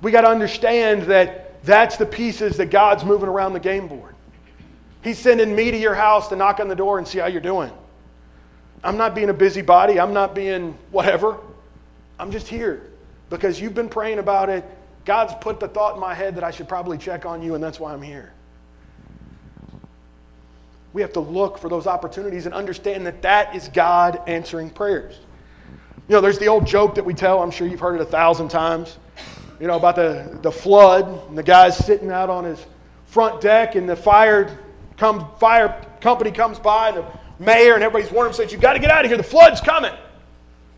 We 0.00 0.12
got 0.12 0.22
to 0.22 0.28
understand 0.28 1.02
that 1.02 1.62
that's 1.62 1.98
the 1.98 2.06
pieces 2.06 2.56
that 2.56 2.70
God's 2.70 3.04
moving 3.04 3.28
around 3.28 3.52
the 3.52 3.60
game 3.60 3.86
board. 3.86 4.14
He's 5.04 5.18
sending 5.18 5.54
me 5.54 5.70
to 5.70 5.76
your 5.76 5.94
house 5.94 6.28
to 6.28 6.36
knock 6.36 6.58
on 6.58 6.68
the 6.68 6.74
door 6.74 6.96
and 6.96 7.06
see 7.06 7.18
how 7.18 7.26
you're 7.26 7.42
doing. 7.42 7.70
I'm 8.82 8.96
not 8.96 9.14
being 9.14 9.28
a 9.28 9.34
busybody. 9.34 10.00
I'm 10.00 10.14
not 10.14 10.34
being 10.34 10.72
whatever. 10.90 11.36
I'm 12.18 12.30
just 12.30 12.48
here 12.48 12.90
because 13.28 13.60
you've 13.60 13.74
been 13.74 13.90
praying 13.90 14.20
about 14.20 14.48
it. 14.48 14.64
God's 15.04 15.34
put 15.34 15.60
the 15.60 15.68
thought 15.68 15.96
in 15.96 16.00
my 16.00 16.14
head 16.14 16.34
that 16.36 16.44
I 16.44 16.50
should 16.50 16.66
probably 16.66 16.96
check 16.96 17.26
on 17.26 17.42
you, 17.42 17.56
and 17.56 17.62
that's 17.62 17.78
why 17.78 17.92
I'm 17.92 18.00
here. 18.00 18.32
We 20.92 21.02
have 21.02 21.12
to 21.12 21.20
look 21.20 21.58
for 21.58 21.68
those 21.68 21.86
opportunities 21.86 22.46
and 22.46 22.54
understand 22.54 23.06
that 23.06 23.22
that 23.22 23.54
is 23.54 23.68
God 23.68 24.20
answering 24.26 24.70
prayers. 24.70 25.18
You 26.08 26.16
know, 26.16 26.20
there's 26.20 26.38
the 26.38 26.48
old 26.48 26.66
joke 26.66 26.96
that 26.96 27.04
we 27.04 27.14
tell, 27.14 27.42
I'm 27.42 27.50
sure 27.50 27.66
you've 27.68 27.80
heard 27.80 27.94
it 27.94 28.00
a 28.00 28.06
thousand 28.06 28.48
times 28.48 28.98
you 29.60 29.66
know, 29.66 29.76
about 29.76 29.94
the, 29.94 30.38
the 30.40 30.50
flood, 30.50 31.28
and 31.28 31.36
the 31.36 31.42
guy's 31.42 31.76
sitting 31.76 32.10
out 32.10 32.30
on 32.30 32.44
his 32.44 32.64
front 33.04 33.40
deck, 33.42 33.74
and 33.74 33.88
the 33.88 33.94
fire, 33.94 34.58
fire 35.38 35.86
company 36.00 36.30
comes 36.30 36.58
by, 36.58 36.88
and 36.88 36.96
the 36.96 37.06
mayor 37.38 37.74
and 37.74 37.82
everybody's 37.82 38.10
warning 38.10 38.30
him, 38.30 38.36
says, 38.36 38.50
You've 38.50 38.62
got 38.62 38.72
to 38.72 38.78
get 38.78 38.90
out 38.90 39.04
of 39.04 39.10
here, 39.10 39.18
the 39.18 39.22
flood's 39.22 39.60
coming. 39.60 39.92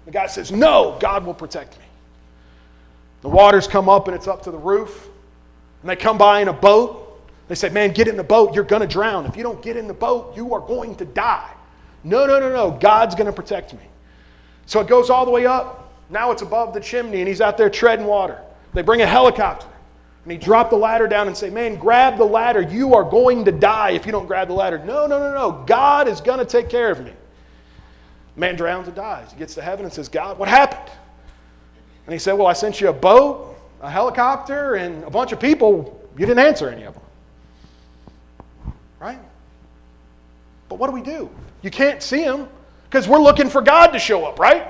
The 0.05 0.11
guy 0.11 0.27
says, 0.27 0.51
No, 0.51 0.99
God 1.01 1.25
will 1.25 1.35
protect 1.35 1.79
me. 1.79 1.85
The 3.21 3.29
waters 3.29 3.69
come 3.69 3.89
up, 3.89 4.09
and 4.09 4.17
it's 4.17 4.27
up 4.27 4.43
to 4.43 4.51
the 4.51 4.59
roof, 4.59 5.09
and 5.83 5.89
they 5.89 5.97
come 5.97 6.19
by 6.19 6.41
in 6.41 6.49
a 6.49 6.53
boat. 6.53 7.02
They 7.49 7.55
say, 7.55 7.69
Man, 7.69 7.93
get 7.93 8.09
in 8.09 8.17
the 8.17 8.25
boat, 8.25 8.55
you're 8.55 8.65
going 8.65 8.83
to 8.83 8.89
drown. 8.89 9.27
If 9.27 9.37
you 9.37 9.43
don't 9.43 9.63
get 9.63 9.77
in 9.77 9.87
the 9.87 9.95
boat, 9.95 10.37
you 10.37 10.55
are 10.55 10.61
going 10.61 10.95
to 10.97 11.05
die. 11.05 11.51
No, 12.05 12.27
no, 12.27 12.41
no, 12.41 12.51
no, 12.51 12.71
God's 12.73 13.15
going 13.15 13.27
to 13.27 13.33
protect 13.33 13.73
me. 13.75 13.81
So 14.67 14.81
it 14.81 14.89
goes 14.89 15.11
all 15.11 15.25
the 15.25 15.31
way 15.31 15.47
up. 15.47 15.93
Now 16.11 16.31
it's 16.31 16.43
above 16.43 16.75
the 16.75 16.81
chimney, 16.81 17.21
and 17.21 17.29
he's 17.29 17.41
out 17.41 17.57
there 17.57 17.71
treading 17.71 18.07
water. 18.07 18.41
They 18.75 18.83
bring 18.83 19.03
a 19.03 19.07
helicopter. 19.07 19.69
And 20.25 20.31
he 20.31 20.39
dropped 20.39 20.71
the 20.71 20.77
ladder 20.77 21.09
down 21.09 21.27
and 21.27 21.37
say, 21.37 21.51
Man, 21.51 21.77
grab 21.77 22.17
the 22.17 22.25
ladder. 22.25 22.63
You 22.63 22.95
are 22.95 23.05
going 23.05 23.45
to 23.45 23.53
die 23.53 23.91
if 23.91 24.07
you 24.07 24.13
don't 24.13 24.27
grab 24.27 24.49
the 24.49 24.55
ladder. 24.55 24.79
No, 24.79 25.07
no, 25.07 25.19
no, 25.19 25.35
no. 25.35 25.65
God 25.67 26.07
is 26.07 26.21
going 26.21 26.39
to 26.39 26.45
take 26.45 26.69
care 26.69 26.91
of 26.91 27.05
me. 27.05 27.13
Man 28.37 28.57
drowns 28.57 28.87
and 28.87 28.97
dies. 28.97 29.33
He 29.33 29.39
gets 29.39 29.55
to 29.57 29.63
heaven 29.63 29.85
and 29.85 29.93
says, 29.93 30.09
God, 30.09 30.39
what 30.39 30.49
happened? 30.49 30.91
And 32.07 32.13
he 32.13 32.19
said, 32.19 32.35
Well, 32.35 32.47
I 32.47 32.53
sent 32.53 32.81
you 32.81 32.89
a 32.89 32.93
boat, 32.93 33.57
a 33.81 33.91
helicopter, 33.91 34.77
and 34.77 35.03
a 35.05 35.11
bunch 35.11 35.33
of 35.33 35.41
people. 35.41 36.01
You 36.17 36.27
didn't 36.27 36.45
answer 36.45 36.69
any 36.69 36.85
of 36.85 36.95
them. 36.95 37.02
Right? 39.03 39.19
But 40.69 40.79
what 40.79 40.87
do 40.87 40.93
we 40.93 41.03
do? 41.03 41.29
You 41.61 41.73
can't 41.73 42.01
see 42.01 42.23
them 42.23 42.49
because 42.85 43.09
we're 43.09 43.19
looking 43.19 43.51
for 43.51 43.61
God 43.61 43.89
to 43.89 43.99
show 43.99 44.25
up, 44.25 44.39
right? 44.39 44.69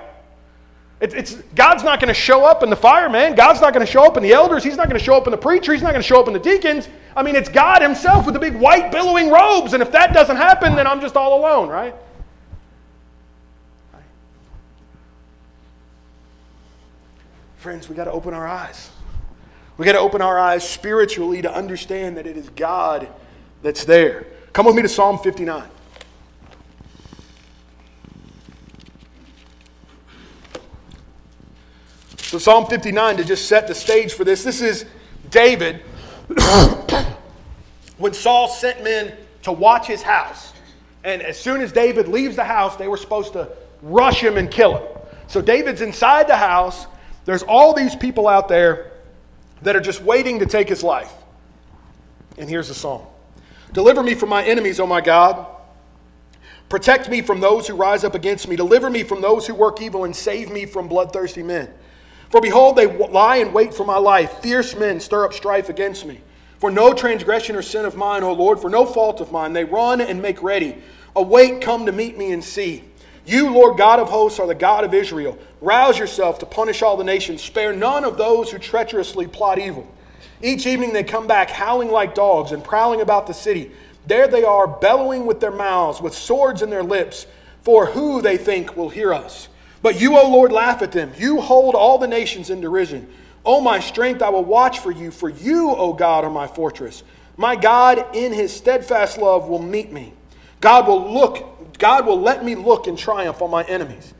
It's, 1.02 1.34
God's 1.54 1.84
not 1.84 2.00
going 2.00 2.08
to 2.08 2.14
show 2.14 2.46
up 2.46 2.62
in 2.62 2.70
the 2.70 2.76
fireman. 2.76 3.34
God's 3.34 3.60
not 3.60 3.74
going 3.74 3.84
to 3.84 3.92
show 3.92 4.06
up 4.06 4.16
in 4.16 4.22
the 4.22 4.32
elders. 4.32 4.64
He's 4.64 4.78
not 4.78 4.88
going 4.88 4.98
to 4.98 5.04
show 5.04 5.16
up 5.16 5.26
in 5.26 5.32
the 5.32 5.36
preacher. 5.36 5.74
He's 5.74 5.82
not 5.82 5.90
going 5.90 6.00
to 6.00 6.06
show 6.06 6.18
up 6.18 6.28
in 6.28 6.32
the 6.32 6.38
deacons. 6.38 6.88
I 7.14 7.22
mean, 7.22 7.36
it's 7.36 7.50
God 7.50 7.82
Himself 7.82 8.24
with 8.24 8.32
the 8.32 8.40
big 8.40 8.54
white 8.54 8.90
billowing 8.90 9.30
robes. 9.30 9.74
And 9.74 9.82
if 9.82 9.92
that 9.92 10.14
doesn't 10.14 10.36
happen, 10.36 10.76
then 10.76 10.86
I'm 10.86 11.02
just 11.02 11.14
all 11.14 11.38
alone, 11.38 11.68
right? 11.68 11.94
Friends, 17.58 17.86
we 17.86 17.94
got 17.94 18.04
to 18.04 18.12
open 18.12 18.32
our 18.32 18.48
eyes. 18.48 18.90
We 19.76 19.84
got 19.84 19.92
to 19.92 20.00
open 20.00 20.22
our 20.22 20.38
eyes 20.38 20.66
spiritually 20.66 21.42
to 21.42 21.54
understand 21.54 22.16
that 22.16 22.26
it 22.26 22.38
is 22.38 22.48
God 22.50 23.08
that's 23.62 23.84
there. 23.84 24.26
Come 24.52 24.66
with 24.66 24.76
me 24.76 24.82
to 24.82 24.88
Psalm 24.88 25.18
59. 25.18 25.68
So, 32.18 32.38
Psalm 32.38 32.66
59, 32.66 33.18
to 33.18 33.24
just 33.24 33.46
set 33.46 33.68
the 33.68 33.74
stage 33.74 34.14
for 34.14 34.24
this, 34.24 34.42
this 34.42 34.62
is 34.62 34.86
David 35.30 35.82
when 37.98 38.14
Saul 38.14 38.48
sent 38.48 38.82
men 38.82 39.12
to 39.42 39.52
watch 39.52 39.86
his 39.86 40.00
house. 40.00 40.54
And 41.04 41.20
as 41.20 41.38
soon 41.38 41.60
as 41.60 41.72
David 41.72 42.08
leaves 42.08 42.36
the 42.36 42.44
house, 42.44 42.76
they 42.76 42.88
were 42.88 42.96
supposed 42.96 43.34
to 43.34 43.50
rush 43.82 44.22
him 44.22 44.38
and 44.38 44.50
kill 44.50 44.78
him. 44.78 44.86
So, 45.26 45.42
David's 45.42 45.82
inside 45.82 46.26
the 46.26 46.36
house. 46.36 46.86
There's 47.26 47.42
all 47.42 47.74
these 47.74 47.94
people 47.94 48.26
out 48.26 48.48
there 48.48 48.92
that 49.60 49.76
are 49.76 49.80
just 49.80 50.02
waiting 50.02 50.38
to 50.38 50.46
take 50.46 50.70
his 50.70 50.82
life. 50.82 51.12
And 52.38 52.48
here's 52.48 52.68
the 52.68 52.74
song 52.74 53.11
Deliver 53.72 54.02
me 54.02 54.14
from 54.14 54.28
my 54.28 54.44
enemies, 54.44 54.78
O 54.80 54.86
my 54.86 55.00
God. 55.00 55.46
Protect 56.68 57.08
me 57.08 57.20
from 57.20 57.40
those 57.40 57.66
who 57.66 57.74
rise 57.74 58.04
up 58.04 58.14
against 58.14 58.48
me. 58.48 58.56
Deliver 58.56 58.88
me 58.88 59.02
from 59.02 59.20
those 59.20 59.46
who 59.46 59.54
work 59.54 59.80
evil 59.82 60.04
and 60.04 60.16
save 60.16 60.50
me 60.50 60.64
from 60.64 60.88
bloodthirsty 60.88 61.42
men. 61.42 61.68
For 62.30 62.40
behold, 62.40 62.76
they 62.76 62.86
lie 62.86 63.36
in 63.36 63.52
wait 63.52 63.74
for 63.74 63.84
my 63.84 63.98
life. 63.98 64.38
Fierce 64.40 64.74
men 64.74 64.98
stir 65.00 65.26
up 65.26 65.34
strife 65.34 65.68
against 65.68 66.06
me. 66.06 66.20
For 66.58 66.70
no 66.70 66.94
transgression 66.94 67.56
or 67.56 67.62
sin 67.62 67.84
of 67.84 67.96
mine, 67.96 68.22
O 68.22 68.32
Lord, 68.32 68.60
for 68.60 68.70
no 68.70 68.86
fault 68.86 69.20
of 69.20 69.32
mine, 69.32 69.52
they 69.52 69.64
run 69.64 70.00
and 70.00 70.22
make 70.22 70.42
ready. 70.42 70.78
Awake, 71.14 71.60
come 71.60 71.84
to 71.84 71.92
meet 71.92 72.16
me 72.16 72.32
and 72.32 72.42
see. 72.42 72.84
You, 73.26 73.52
Lord 73.52 73.76
God 73.76 74.00
of 74.00 74.08
hosts, 74.08 74.40
are 74.40 74.46
the 74.46 74.54
God 74.54 74.84
of 74.84 74.94
Israel. 74.94 75.38
Rouse 75.60 75.98
yourself 75.98 76.38
to 76.38 76.46
punish 76.46 76.82
all 76.82 76.96
the 76.96 77.04
nations. 77.04 77.42
Spare 77.42 77.74
none 77.74 78.04
of 78.04 78.16
those 78.16 78.50
who 78.50 78.58
treacherously 78.58 79.26
plot 79.26 79.58
evil. 79.58 79.86
Each 80.42 80.66
evening 80.66 80.92
they 80.92 81.04
come 81.04 81.26
back 81.26 81.50
howling 81.50 81.90
like 81.90 82.14
dogs 82.14 82.52
and 82.52 82.62
prowling 82.64 83.00
about 83.00 83.26
the 83.26 83.34
city. 83.34 83.70
There 84.06 84.26
they 84.26 84.42
are, 84.42 84.66
bellowing 84.66 85.26
with 85.26 85.40
their 85.40 85.52
mouths, 85.52 86.00
with 86.00 86.14
swords 86.14 86.62
in 86.62 86.70
their 86.70 86.82
lips, 86.82 87.26
for 87.62 87.86
who 87.86 88.20
they 88.20 88.36
think 88.36 88.76
will 88.76 88.88
hear 88.88 89.14
us. 89.14 89.48
But 89.82 90.00
you, 90.00 90.18
O 90.18 90.28
Lord, 90.28 90.52
laugh 90.52 90.82
at 90.82 90.92
them. 90.92 91.12
You 91.16 91.40
hold 91.40 91.74
all 91.74 91.98
the 91.98 92.08
nations 92.08 92.50
in 92.50 92.60
derision. 92.60 93.08
O 93.44 93.60
my 93.60 93.80
strength, 93.80 94.22
I 94.22 94.28
will 94.30 94.44
watch 94.44 94.80
for 94.80 94.90
you, 94.90 95.10
for 95.10 95.28
you, 95.28 95.70
O 95.70 95.92
God, 95.92 96.24
are 96.24 96.30
my 96.30 96.46
fortress. 96.46 97.02
My 97.36 97.56
God, 97.56 98.14
in 98.14 98.32
his 98.32 98.54
steadfast 98.54 99.18
love, 99.18 99.48
will 99.48 99.62
meet 99.62 99.92
me. 99.92 100.12
God 100.60 100.86
will 100.86 101.12
look, 101.12 101.78
God 101.78 102.06
will 102.06 102.20
let 102.20 102.44
me 102.44 102.54
look 102.54 102.86
in 102.86 102.96
triumph 102.96 103.42
on 103.42 103.50
my 103.50 103.64
enemies. 103.64 104.14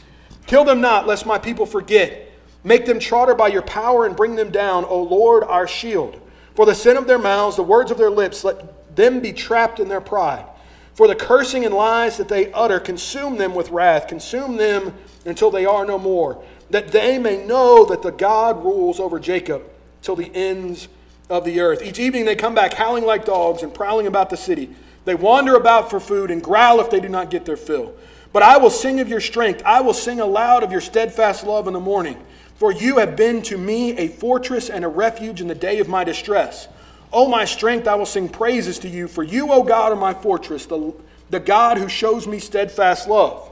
Kill 0.47 0.65
them 0.65 0.81
not, 0.81 1.07
lest 1.07 1.27
my 1.27 1.39
people 1.39 1.67
forget. 1.67 2.32
Make 2.65 2.87
them 2.87 2.99
trotter 2.99 3.35
by 3.35 3.49
your 3.49 3.63
power 3.63 4.07
and 4.07 4.17
bring 4.17 4.37
them 4.37 4.51
down, 4.51 4.85
O 4.85 5.03
Lord, 5.03 5.45
our 5.45 5.67
shield. 5.67 6.21
For 6.55 6.67
the 6.67 6.75
sin 6.75 6.97
of 6.97 7.07
their 7.07 7.19
mouths, 7.19 7.57
the 7.57 7.63
words 7.63 7.91
of 7.91 7.99
their 7.99 8.11
lips, 8.11 8.45
let 8.45 8.95
them 8.95 9.21
be 9.21 9.33
trapped 9.33 9.81
in 9.81 9.89
their 9.89 10.01
pride. 10.01 10.45
For 10.95 11.09
the 11.09 11.15
cursing 11.15 11.65
and 11.65 11.75
lies 11.75 12.19
that 12.19 12.29
they 12.29 12.53
utter, 12.53 12.79
consume 12.79 13.39
them 13.39 13.55
with 13.55 13.71
wrath, 13.71 14.07
consume 14.07 14.57
them 14.57 14.95
until 15.25 15.51
they 15.51 15.65
are 15.65 15.87
no 15.87 15.99
more, 15.99 16.43
that 16.71 16.93
they 16.93 17.19
may 17.19 17.45
know 17.45 17.85
that 17.87 18.03
the 18.03 18.13
God 18.13 18.63
rules 18.63 19.01
over 19.01 19.19
Jacob 19.19 19.63
till 20.03 20.17
the 20.17 20.31
ends 20.35 20.89
of 21.31 21.45
the 21.45 21.61
earth. 21.61 21.83
Each 21.83 21.99
evening 21.99 22.27
they 22.27 22.37
come 22.37 22.55
back 22.55 22.75
howling 22.75 23.05
like 23.05 23.25
dogs 23.25 23.63
and 23.63 23.73
prowling 23.73 24.07
about 24.07 24.29
the 24.29 24.37
city. 24.37 24.71
They 25.05 25.15
wander 25.15 25.57
about 25.57 25.91
for 25.91 25.99
food 25.99 26.31
and 26.31 26.43
growl 26.43 26.81
if 26.81 26.91
they 26.91 27.01
do 27.01 27.09
not 27.09 27.31
get 27.31 27.47
their 27.47 27.57
fill. 27.57 27.95
But 28.33 28.43
I 28.43 28.59
will 28.59 28.71
sing 28.71 29.01
of 29.01 29.09
your 29.09 29.21
strength. 29.21 29.63
I 29.65 29.81
will 29.81 29.95
sing 29.95 30.21
aloud 30.21 30.63
of 30.63 30.73
your 30.73 30.81
steadfast 30.81 31.45
love 31.45 31.67
in 31.67 31.73
the 31.73 31.81
morning. 31.81 32.23
For 32.63 32.71
you 32.71 32.99
have 32.99 33.17
been 33.17 33.43
to 33.43 33.59
me 33.59 33.99
a 33.99 34.07
fortress 34.07 34.71
and 34.71 34.85
a 34.85 34.89
refuge 34.89 35.41
in 35.41 35.49
the 35.49 35.55
day 35.57 35.81
of 35.81 35.89
my 35.89 36.05
distress. 36.05 36.69
O 37.13 37.27
my 37.27 37.45
strength, 37.45 37.89
I 37.89 37.97
will 37.97 38.07
sing 38.07 38.29
praises 38.29 38.79
to 38.79 38.89
you, 38.89 39.09
for 39.09 39.25
you, 39.25 39.51
O 39.51 39.65
God, 39.65 39.91
are 39.91 39.97
my 39.97 40.15
fortress, 40.15 40.65
the, 40.67 40.95
the 41.29 41.41
God 41.41 41.77
who 41.77 41.89
shows 41.89 42.29
me 42.29 42.39
steadfast 42.39 43.09
love. 43.09 43.51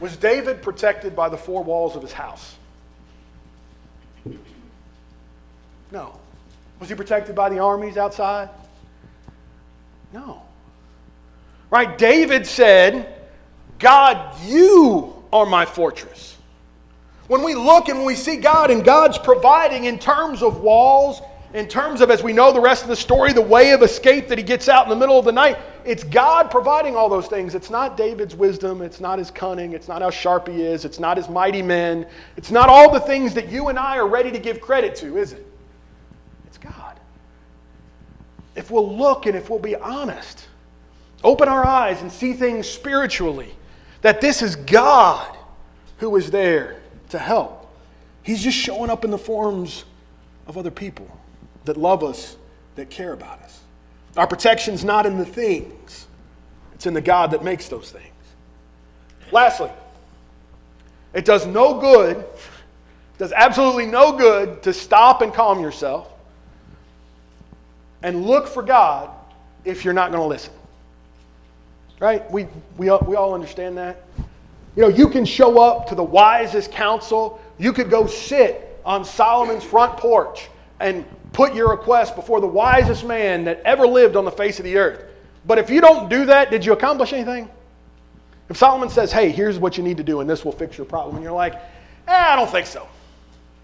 Was 0.00 0.16
David 0.16 0.62
protected 0.62 1.14
by 1.14 1.28
the 1.28 1.36
four 1.36 1.62
walls 1.62 1.94
of 1.94 2.02
his 2.02 2.12
house? 2.12 2.56
No. 5.92 6.18
Was 6.80 6.88
he 6.88 6.96
protected 6.96 7.36
by 7.36 7.50
the 7.50 7.60
armies 7.60 7.96
outside? 7.96 8.48
No. 10.12 10.42
Right? 11.70 11.96
David 11.96 12.48
said, 12.48 13.14
God, 13.78 14.36
you 14.44 15.19
are 15.32 15.46
my 15.46 15.64
fortress. 15.64 16.36
When 17.28 17.42
we 17.42 17.54
look 17.54 17.88
and 17.88 18.04
we 18.04 18.16
see 18.16 18.36
God 18.36 18.70
and 18.70 18.84
God's 18.84 19.16
providing 19.16 19.84
in 19.84 19.98
terms 19.98 20.42
of 20.42 20.62
walls, 20.62 21.22
in 21.54 21.66
terms 21.66 22.00
of, 22.00 22.10
as 22.10 22.22
we 22.22 22.32
know 22.32 22.52
the 22.52 22.60
rest 22.60 22.82
of 22.82 22.88
the 22.88 22.96
story, 22.96 23.32
the 23.32 23.40
way 23.40 23.72
of 23.72 23.82
escape 23.82 24.28
that 24.28 24.38
he 24.38 24.44
gets 24.44 24.68
out 24.68 24.84
in 24.84 24.90
the 24.90 24.96
middle 24.96 25.18
of 25.18 25.24
the 25.24 25.32
night, 25.32 25.58
it's 25.84 26.04
God 26.04 26.50
providing 26.50 26.94
all 26.94 27.08
those 27.08 27.26
things. 27.26 27.54
It's 27.54 27.70
not 27.70 27.96
David's 27.96 28.36
wisdom. 28.36 28.82
It's 28.82 29.00
not 29.00 29.18
his 29.18 29.30
cunning. 29.30 29.72
It's 29.72 29.88
not 29.88 30.02
how 30.02 30.10
sharp 30.10 30.48
he 30.48 30.62
is. 30.62 30.84
It's 30.84 31.00
not 31.00 31.16
his 31.16 31.28
mighty 31.28 31.62
men. 31.62 32.06
It's 32.36 32.50
not 32.50 32.68
all 32.68 32.92
the 32.92 33.00
things 33.00 33.34
that 33.34 33.48
you 33.48 33.68
and 33.68 33.78
I 33.78 33.96
are 33.96 34.08
ready 34.08 34.30
to 34.30 34.38
give 34.38 34.60
credit 34.60 34.94
to, 34.96 35.16
is 35.16 35.32
it? 35.32 35.46
It's 36.46 36.58
God. 36.58 37.00
If 38.54 38.70
we'll 38.70 38.96
look 38.96 39.26
and 39.26 39.36
if 39.36 39.50
we'll 39.50 39.58
be 39.58 39.76
honest, 39.76 40.48
open 41.24 41.48
our 41.48 41.66
eyes 41.66 42.02
and 42.02 42.12
see 42.12 42.32
things 42.32 42.68
spiritually, 42.68 43.54
that 44.02 44.20
this 44.20 44.42
is 44.42 44.56
God 44.56 45.36
who 45.98 46.16
is 46.16 46.30
there 46.30 46.80
to 47.10 47.18
help. 47.18 47.70
He's 48.22 48.42
just 48.42 48.56
showing 48.56 48.90
up 48.90 49.04
in 49.04 49.10
the 49.10 49.18
forms 49.18 49.84
of 50.46 50.56
other 50.56 50.70
people 50.70 51.08
that 51.64 51.76
love 51.76 52.02
us, 52.02 52.36
that 52.76 52.90
care 52.90 53.12
about 53.12 53.40
us. 53.42 53.60
Our 54.16 54.26
protection's 54.26 54.84
not 54.84 55.06
in 55.06 55.18
the 55.18 55.24
things, 55.24 56.06
it's 56.74 56.86
in 56.86 56.94
the 56.94 57.00
God 57.00 57.32
that 57.32 57.44
makes 57.44 57.68
those 57.68 57.90
things. 57.90 58.06
Lastly, 59.32 59.70
it 61.12 61.24
does 61.24 61.46
no 61.46 61.80
good, 61.80 62.24
does 63.18 63.32
absolutely 63.32 63.86
no 63.86 64.16
good 64.16 64.62
to 64.62 64.72
stop 64.72 65.22
and 65.22 65.32
calm 65.32 65.60
yourself 65.60 66.10
and 68.02 68.24
look 68.24 68.48
for 68.48 68.62
God 68.62 69.10
if 69.64 69.84
you're 69.84 69.94
not 69.94 70.10
going 70.10 70.22
to 70.22 70.26
listen. 70.26 70.52
Right? 72.00 72.28
We, 72.30 72.48
we, 72.78 72.88
all, 72.88 73.04
we 73.06 73.14
all 73.14 73.34
understand 73.34 73.76
that. 73.76 74.04
You 74.74 74.82
know, 74.82 74.88
you 74.88 75.08
can 75.08 75.24
show 75.24 75.60
up 75.60 75.86
to 75.88 75.94
the 75.94 76.02
wisest 76.02 76.72
counsel. 76.72 77.40
You 77.58 77.72
could 77.72 77.90
go 77.90 78.06
sit 78.06 78.80
on 78.84 79.04
Solomon's 79.04 79.62
front 79.62 79.98
porch 79.98 80.48
and 80.80 81.04
put 81.32 81.54
your 81.54 81.70
request 81.70 82.16
before 82.16 82.40
the 82.40 82.46
wisest 82.46 83.04
man 83.04 83.44
that 83.44 83.60
ever 83.64 83.86
lived 83.86 84.16
on 84.16 84.24
the 84.24 84.30
face 84.30 84.58
of 84.58 84.64
the 84.64 84.76
earth. 84.78 85.04
But 85.46 85.58
if 85.58 85.70
you 85.70 85.80
don't 85.80 86.08
do 86.08 86.24
that, 86.26 86.50
did 86.50 86.64
you 86.64 86.72
accomplish 86.72 87.12
anything? 87.12 87.48
If 88.48 88.56
Solomon 88.56 88.88
says, 88.88 89.12
hey, 89.12 89.30
here's 89.30 89.58
what 89.58 89.76
you 89.76 89.84
need 89.84 89.98
to 89.98 90.02
do 90.02 90.20
and 90.20 90.28
this 90.28 90.44
will 90.44 90.52
fix 90.52 90.76
your 90.76 90.86
problem, 90.86 91.16
and 91.16 91.24
you're 91.24 91.32
like, 91.32 91.54
eh, 91.54 91.58
I 92.08 92.34
don't 92.34 92.50
think 92.50 92.66
so. 92.66 92.88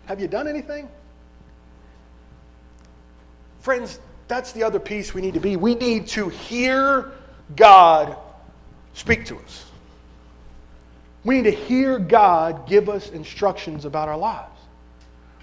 Have 0.07 0.21
you 0.21 0.29
done 0.29 0.47
anything? 0.47 0.89
Friends, 3.61 3.99
that's 4.29 4.53
the 4.53 4.63
other 4.63 4.79
piece 4.79 5.13
we 5.13 5.21
need 5.21 5.35
to 5.35 5.41
be. 5.41 5.57
We 5.57 5.75
need 5.75 6.07
to 6.09 6.29
hear 6.29 7.13
God 7.57 8.17
speak 8.97 9.27
to 9.27 9.37
us. 9.37 9.67
We 11.23 11.37
need 11.37 11.51
to 11.51 11.57
hear 11.57 11.99
God 11.99 12.67
give 12.67 12.89
us 12.89 13.11
instructions 13.11 13.85
about 13.85 14.09
our 14.09 14.17
lives. 14.17 14.59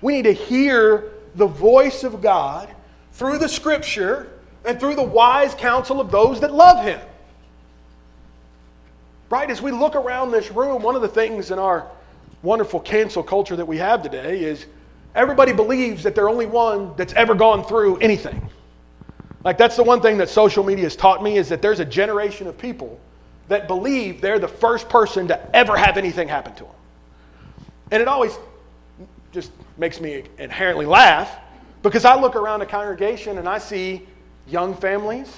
We 0.01 0.13
need 0.13 0.23
to 0.23 0.33
hear 0.33 1.11
the 1.35 1.45
voice 1.45 2.03
of 2.03 2.19
God 2.19 2.73
through 3.11 3.37
the 3.37 3.47
scripture 3.47 4.31
and 4.65 4.79
through 4.79 4.95
the 4.95 5.03
wise 5.03 5.53
counsel 5.53 6.01
of 6.01 6.09
those 6.09 6.39
that 6.39 6.51
love 6.51 6.83
Him. 6.83 6.99
Right? 9.29 9.49
As 9.49 9.61
we 9.61 9.71
look 9.71 9.95
around 9.95 10.31
this 10.31 10.49
room, 10.51 10.81
one 10.81 10.95
of 10.95 11.03
the 11.03 11.07
things 11.07 11.51
in 11.51 11.59
our 11.59 11.87
wonderful 12.41 12.79
cancel 12.79 13.21
culture 13.21 13.55
that 13.55 13.67
we 13.67 13.77
have 13.77 14.01
today 14.01 14.43
is 14.43 14.65
everybody 15.13 15.53
believes 15.53 16.01
that 16.03 16.15
they're 16.15 16.29
only 16.29 16.47
one 16.47 16.93
that's 16.97 17.13
ever 17.13 17.35
gone 17.35 17.63
through 17.63 17.97
anything. 17.97 18.49
Like, 19.43 19.59
that's 19.59 19.75
the 19.75 19.83
one 19.83 20.01
thing 20.01 20.17
that 20.17 20.29
social 20.29 20.63
media 20.63 20.85
has 20.85 20.95
taught 20.95 21.21
me 21.21 21.37
is 21.37 21.49
that 21.49 21.61
there's 21.61 21.79
a 21.79 21.85
generation 21.85 22.47
of 22.47 22.57
people 22.57 22.99
that 23.47 23.67
believe 23.67 24.21
they're 24.21 24.39
the 24.39 24.47
first 24.47 24.89
person 24.89 25.27
to 25.27 25.55
ever 25.55 25.75
have 25.75 25.97
anything 25.97 26.27
happen 26.27 26.53
to 26.55 26.63
them. 26.63 26.73
And 27.91 28.01
it 28.01 28.07
always 28.07 28.37
just 29.31 29.51
makes 29.77 29.99
me 29.99 30.23
inherently 30.37 30.85
laugh 30.85 31.35
because 31.81 32.05
I 32.05 32.19
look 32.19 32.35
around 32.35 32.61
a 32.61 32.65
congregation 32.65 33.37
and 33.37 33.47
I 33.47 33.57
see 33.57 34.07
young 34.47 34.75
families 34.75 35.31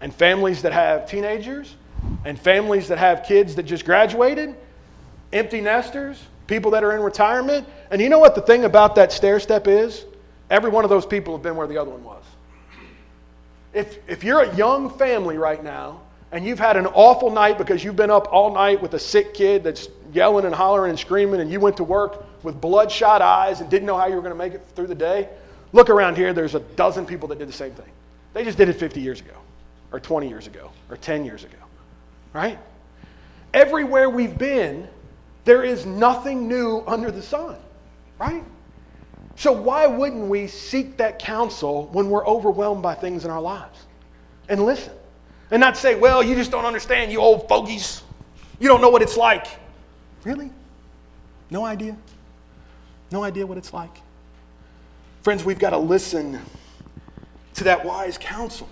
and 0.00 0.14
families 0.14 0.62
that 0.62 0.72
have 0.72 1.08
teenagers 1.08 1.74
and 2.24 2.38
families 2.38 2.88
that 2.88 2.98
have 2.98 3.24
kids 3.24 3.54
that 3.54 3.64
just 3.64 3.84
graduated, 3.84 4.54
empty 5.32 5.60
nesters, 5.60 6.22
people 6.46 6.72
that 6.72 6.84
are 6.84 6.92
in 6.94 7.00
retirement. 7.00 7.66
And 7.90 8.00
you 8.00 8.08
know 8.08 8.18
what 8.18 8.34
the 8.34 8.42
thing 8.42 8.64
about 8.64 8.96
that 8.96 9.12
stair 9.12 9.40
step 9.40 9.66
is? 9.66 10.04
Every 10.50 10.70
one 10.70 10.84
of 10.84 10.90
those 10.90 11.06
people 11.06 11.34
have 11.34 11.42
been 11.42 11.56
where 11.56 11.66
the 11.66 11.78
other 11.78 11.90
one 11.90 12.04
was. 12.04 12.24
If, 13.72 13.98
if 14.06 14.22
you're 14.22 14.42
a 14.42 14.54
young 14.54 14.90
family 14.90 15.38
right 15.38 15.62
now 15.62 16.02
and 16.32 16.46
you've 16.46 16.58
had 16.58 16.78
an 16.78 16.86
awful 16.86 17.30
night 17.30 17.58
because 17.58 17.84
you've 17.84 17.94
been 17.94 18.10
up 18.10 18.32
all 18.32 18.52
night 18.52 18.80
with 18.80 18.94
a 18.94 18.98
sick 18.98 19.34
kid 19.34 19.62
that's 19.62 19.88
yelling 20.14 20.46
and 20.46 20.54
hollering 20.54 20.90
and 20.90 20.98
screaming, 20.98 21.40
and 21.40 21.50
you 21.50 21.60
went 21.60 21.76
to 21.76 21.84
work 21.84 22.24
with 22.42 22.60
bloodshot 22.60 23.20
eyes 23.20 23.60
and 23.60 23.70
didn't 23.70 23.86
know 23.86 23.96
how 23.96 24.06
you 24.06 24.14
were 24.14 24.22
going 24.22 24.32
to 24.32 24.38
make 24.38 24.54
it 24.54 24.62
through 24.74 24.86
the 24.86 24.94
day, 24.94 25.28
look 25.72 25.90
around 25.90 26.16
here, 26.16 26.32
there's 26.32 26.54
a 26.54 26.60
dozen 26.60 27.04
people 27.04 27.28
that 27.28 27.38
did 27.38 27.48
the 27.48 27.52
same 27.52 27.72
thing. 27.72 27.90
They 28.32 28.44
just 28.44 28.56
did 28.56 28.70
it 28.70 28.74
50 28.74 29.00
years 29.00 29.20
ago, 29.20 29.34
or 29.92 30.00
20 30.00 30.28
years 30.28 30.46
ago, 30.46 30.70
or 30.88 30.96
10 30.96 31.24
years 31.24 31.44
ago, 31.44 31.58
right? 32.32 32.58
Everywhere 33.52 34.08
we've 34.08 34.36
been, 34.36 34.88
there 35.44 35.62
is 35.62 35.84
nothing 35.84 36.48
new 36.48 36.82
under 36.86 37.10
the 37.10 37.22
sun, 37.22 37.56
right? 38.18 38.42
So 39.36 39.52
why 39.52 39.86
wouldn't 39.86 40.28
we 40.28 40.46
seek 40.46 40.96
that 40.96 41.18
counsel 41.18 41.88
when 41.92 42.08
we're 42.08 42.26
overwhelmed 42.26 42.82
by 42.82 42.94
things 42.94 43.26
in 43.26 43.30
our 43.30 43.40
lives 43.40 43.80
and 44.48 44.64
listen? 44.64 44.94
And 45.52 45.60
not 45.60 45.76
say, 45.76 45.94
well, 45.94 46.22
you 46.22 46.34
just 46.34 46.50
don't 46.50 46.64
understand, 46.64 47.12
you 47.12 47.20
old 47.20 47.46
fogies. 47.46 48.02
You 48.58 48.68
don't 48.68 48.80
know 48.80 48.88
what 48.88 49.02
it's 49.02 49.18
like. 49.18 49.46
Really? 50.24 50.50
No 51.50 51.66
idea? 51.66 51.94
No 53.10 53.22
idea 53.22 53.46
what 53.46 53.58
it's 53.58 53.74
like? 53.74 53.94
Friends, 55.20 55.44
we've 55.44 55.58
got 55.58 55.70
to 55.70 55.78
listen 55.78 56.40
to 57.54 57.64
that 57.64 57.84
wise 57.84 58.16
counsel. 58.16 58.66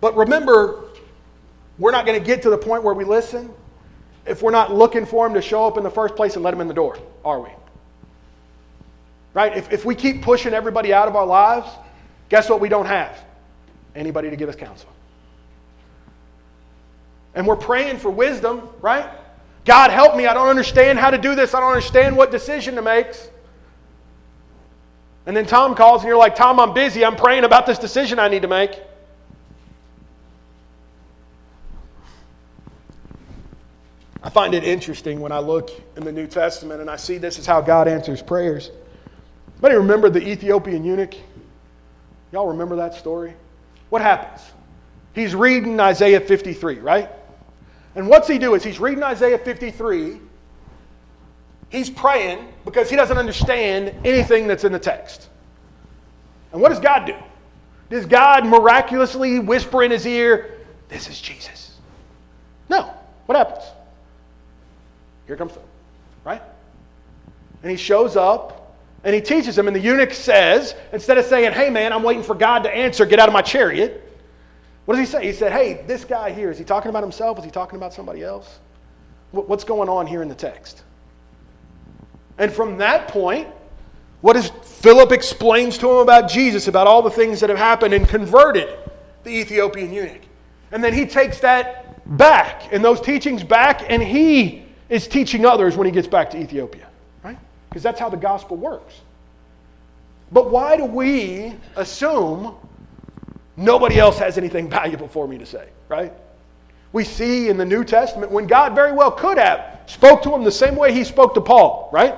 But 0.00 0.16
remember, 0.16 0.84
we're 1.76 1.90
not 1.90 2.06
going 2.06 2.18
to 2.18 2.24
get 2.24 2.42
to 2.42 2.50
the 2.50 2.58
point 2.58 2.84
where 2.84 2.94
we 2.94 3.04
listen 3.04 3.52
if 4.26 4.42
we're 4.42 4.52
not 4.52 4.72
looking 4.72 5.04
for 5.04 5.26
him 5.26 5.34
to 5.34 5.42
show 5.42 5.66
up 5.66 5.76
in 5.76 5.82
the 5.82 5.90
first 5.90 6.14
place 6.14 6.36
and 6.36 6.44
let 6.44 6.54
him 6.54 6.60
in 6.60 6.68
the 6.68 6.74
door, 6.74 6.98
are 7.24 7.40
we? 7.40 7.50
Right? 9.34 9.56
If, 9.56 9.72
if 9.72 9.84
we 9.84 9.96
keep 9.96 10.22
pushing 10.22 10.54
everybody 10.54 10.92
out 10.92 11.08
of 11.08 11.16
our 11.16 11.26
lives, 11.26 11.68
guess 12.28 12.48
what 12.48 12.60
we 12.60 12.68
don't 12.68 12.86
have? 12.86 13.18
Anybody 13.96 14.30
to 14.30 14.36
give 14.36 14.48
us 14.48 14.54
counsel. 14.54 14.88
And 17.34 17.46
we're 17.46 17.56
praying 17.56 17.98
for 17.98 18.10
wisdom, 18.10 18.68
right? 18.80 19.08
God, 19.64 19.90
help 19.90 20.16
me. 20.16 20.26
I 20.26 20.34
don't 20.34 20.48
understand 20.48 20.98
how 20.98 21.10
to 21.10 21.18
do 21.18 21.34
this. 21.34 21.54
I 21.54 21.60
don't 21.60 21.70
understand 21.70 22.16
what 22.16 22.30
decision 22.30 22.74
to 22.76 22.82
make. 22.82 23.08
And 25.26 25.36
then 25.36 25.46
Tom 25.46 25.74
calls 25.74 26.02
and 26.02 26.08
you're 26.08 26.18
like, 26.18 26.34
Tom, 26.34 26.60
I'm 26.60 26.74
busy. 26.74 27.04
I'm 27.04 27.16
praying 27.16 27.44
about 27.44 27.66
this 27.66 27.78
decision 27.78 28.18
I 28.18 28.28
need 28.28 28.42
to 28.42 28.48
make. 28.48 28.78
I 34.22 34.30
find 34.30 34.54
it 34.54 34.64
interesting 34.64 35.20
when 35.20 35.32
I 35.32 35.38
look 35.38 35.70
in 35.96 36.04
the 36.04 36.12
New 36.12 36.26
Testament 36.26 36.80
and 36.80 36.90
I 36.90 36.96
see 36.96 37.18
this 37.18 37.38
is 37.38 37.46
how 37.46 37.60
God 37.60 37.88
answers 37.88 38.22
prayers. 38.22 38.70
Anybody 39.56 39.76
remember 39.76 40.10
the 40.10 40.26
Ethiopian 40.26 40.84
eunuch? 40.84 41.14
Y'all 42.32 42.48
remember 42.48 42.76
that 42.76 42.94
story? 42.94 43.34
What 43.90 44.02
happens? 44.02 44.42
He's 45.14 45.34
reading 45.34 45.78
Isaiah 45.78 46.20
53, 46.20 46.80
right? 46.80 47.10
And 47.94 48.08
what's 48.08 48.28
he 48.28 48.38
do 48.38 48.54
is 48.54 48.64
he's 48.64 48.80
reading 48.80 49.02
Isaiah 49.02 49.38
53. 49.38 50.20
He's 51.70 51.90
praying 51.90 52.48
because 52.64 52.90
he 52.90 52.96
doesn't 52.96 53.18
understand 53.18 53.94
anything 54.04 54.46
that's 54.46 54.64
in 54.64 54.72
the 54.72 54.78
text. 54.78 55.28
And 56.52 56.60
what 56.60 56.68
does 56.70 56.80
God 56.80 57.06
do? 57.06 57.14
Does 57.90 58.06
God 58.06 58.46
miraculously 58.46 59.38
whisper 59.38 59.82
in 59.82 59.90
his 59.90 60.06
ear, 60.06 60.58
This 60.88 61.08
is 61.08 61.20
Jesus? 61.20 61.78
No. 62.68 62.92
What 63.26 63.36
happens? 63.36 63.64
Here 65.26 65.36
comes 65.36 65.54
the, 65.54 65.60
right? 66.24 66.42
And 67.62 67.70
he 67.70 67.76
shows 67.76 68.16
up 68.16 68.76
And 69.04 69.14
he 69.14 69.20
teaches 69.20 69.56
him, 69.58 69.66
and 69.66 69.76
the 69.76 69.80
eunuch 69.80 70.12
says, 70.14 70.74
instead 70.92 71.18
of 71.18 71.26
saying, 71.26 71.52
Hey 71.52 71.70
man, 71.70 71.92
I'm 71.92 72.02
waiting 72.02 72.22
for 72.22 72.34
God 72.34 72.60
to 72.60 72.74
answer, 72.74 73.04
get 73.04 73.18
out 73.18 73.28
of 73.28 73.32
my 73.32 73.42
chariot. 73.42 74.03
What 74.84 74.96
does 74.96 75.06
he 75.06 75.10
say? 75.10 75.26
He 75.26 75.32
said, 75.32 75.52
Hey, 75.52 75.84
this 75.86 76.04
guy 76.04 76.30
here, 76.32 76.50
is 76.50 76.58
he 76.58 76.64
talking 76.64 76.90
about 76.90 77.02
himself? 77.02 77.38
Is 77.38 77.44
he 77.44 77.50
talking 77.50 77.76
about 77.76 77.94
somebody 77.94 78.22
else? 78.22 78.58
What's 79.30 79.64
going 79.64 79.88
on 79.88 80.06
here 80.06 80.22
in 80.22 80.28
the 80.28 80.34
text? 80.34 80.84
And 82.38 82.52
from 82.52 82.78
that 82.78 83.08
point, 83.08 83.48
what 84.20 84.34
does 84.34 84.50
Philip 84.62 85.12
explains 85.12 85.78
to 85.78 85.90
him 85.90 85.96
about 85.98 86.30
Jesus, 86.30 86.68
about 86.68 86.86
all 86.86 87.02
the 87.02 87.10
things 87.10 87.40
that 87.40 87.50
have 87.50 87.58
happened 87.58 87.94
and 87.94 88.08
converted 88.08 88.68
the 89.24 89.30
Ethiopian 89.30 89.92
eunuch. 89.92 90.22
And 90.70 90.84
then 90.84 90.92
he 90.92 91.06
takes 91.06 91.40
that 91.40 92.06
back 92.16 92.72
and 92.72 92.84
those 92.84 93.00
teachings 93.00 93.42
back, 93.42 93.84
and 93.88 94.02
he 94.02 94.66
is 94.88 95.08
teaching 95.08 95.44
others 95.44 95.76
when 95.76 95.86
he 95.86 95.90
gets 95.90 96.06
back 96.06 96.30
to 96.30 96.38
Ethiopia, 96.38 96.86
right? 97.22 97.38
Because 97.68 97.82
that's 97.82 97.98
how 97.98 98.08
the 98.08 98.16
gospel 98.16 98.56
works. 98.56 99.00
But 100.30 100.50
why 100.50 100.76
do 100.76 100.84
we 100.84 101.54
assume 101.76 102.54
nobody 103.56 103.98
else 103.98 104.18
has 104.18 104.38
anything 104.38 104.68
valuable 104.80 105.08
for 105.08 105.26
me 105.26 105.38
to 105.38 105.46
say, 105.46 105.68
right? 105.88 106.12
We 106.92 107.04
see 107.04 107.48
in 107.48 107.56
the 107.56 107.64
New 107.64 107.84
Testament 107.84 108.30
when 108.30 108.46
God 108.46 108.74
very 108.74 108.92
well 108.92 109.10
could 109.10 109.38
have 109.38 109.80
spoke 109.86 110.22
to 110.22 110.34
him 110.34 110.44
the 110.44 110.52
same 110.52 110.76
way 110.76 110.92
he 110.92 111.04
spoke 111.04 111.34
to 111.34 111.40
Paul, 111.40 111.88
right? 111.92 112.14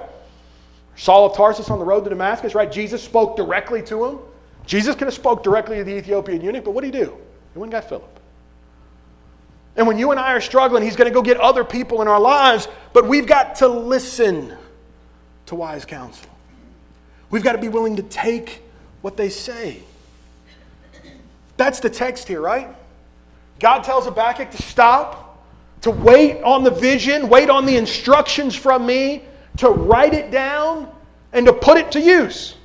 Saul 0.97 1.27
of 1.27 1.37
Tarsus 1.37 1.71
on 1.71 1.79
the 1.79 1.85
road 1.85 2.05
to 2.05 2.11
Damascus, 2.11 2.55
right? 2.55 2.71
Jesus 2.71 3.03
spoke 3.03 3.37
directly 3.37 3.83
to 3.83 4.05
him. 4.05 4.19
Jesus 4.67 4.95
could 4.95 5.07
have 5.07 5.15
spoke 5.15 5.43
directly 5.43 5.77
to 5.77 5.85
the 5.85 5.97
Ethiopian 5.97 6.41
eunuch, 6.41 6.65
but 6.65 6.73
what 6.73 6.83
did 6.83 6.95
he 6.95 7.01
do? 7.01 7.17
He 7.53 7.59
went 7.59 7.73
and 7.73 7.83
got 7.83 7.89
Philip. 7.89 8.21
And 9.77 9.87
when 9.87 9.99
you 9.99 10.11
and 10.11 10.19
I 10.19 10.33
are 10.33 10.41
struggling, 10.41 10.83
he's 10.83 10.97
going 10.97 11.09
to 11.09 11.15
go 11.15 11.23
get 11.23 11.37
other 11.37 11.63
people 11.63 12.01
in 12.03 12.09
our 12.09 12.21
lives, 12.21 12.67
but 12.93 13.07
we've 13.07 13.27
got 13.27 13.57
to 13.57 13.69
listen 13.69 14.57
to 15.47 15.55
wise 15.55 15.85
counsel. 15.85 16.31
We've 17.31 17.43
got 17.43 17.53
to 17.53 17.59
be 17.59 17.69
willing 17.69 17.97
to 17.97 18.03
take 18.03 18.63
what 19.03 19.17
they 19.17 19.29
say. 19.29 19.83
That's 21.57 21.81
the 21.81 21.91
text 21.91 22.29
here, 22.29 22.41
right? 22.41 22.75
God 23.59 23.85
tells 23.85 24.05
Habakkuk 24.05 24.51
to 24.51 24.63
stop, 24.63 25.45
to 25.83 25.91
wait 25.91 26.43
on 26.43 26.65
the 26.65 26.71
vision, 26.71 27.29
wait 27.29 27.49
on 27.49 27.65
the 27.65 27.77
instructions 27.77 28.55
from 28.55 28.87
me, 28.87 29.25
to 29.59 29.71
write 29.71 30.13
it 30.13 30.31
down, 30.31 30.93
and 31.33 31.47
to 31.47 31.53
put 31.53 31.79
it 31.79 31.93
to 31.93 32.01
use. 32.01 32.57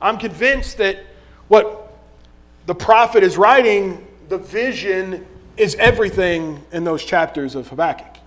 I'm 0.00 0.18
convinced 0.18 0.78
that 0.78 1.04
what 1.48 1.94
the 2.66 2.74
prophet 2.74 3.22
is 3.22 3.36
writing, 3.36 4.06
the 4.28 4.38
vision 4.38 5.26
is 5.56 5.74
everything 5.76 6.62
in 6.72 6.84
those 6.84 7.04
chapters 7.04 7.54
of 7.54 7.68
Habakkuk. 7.68 8.18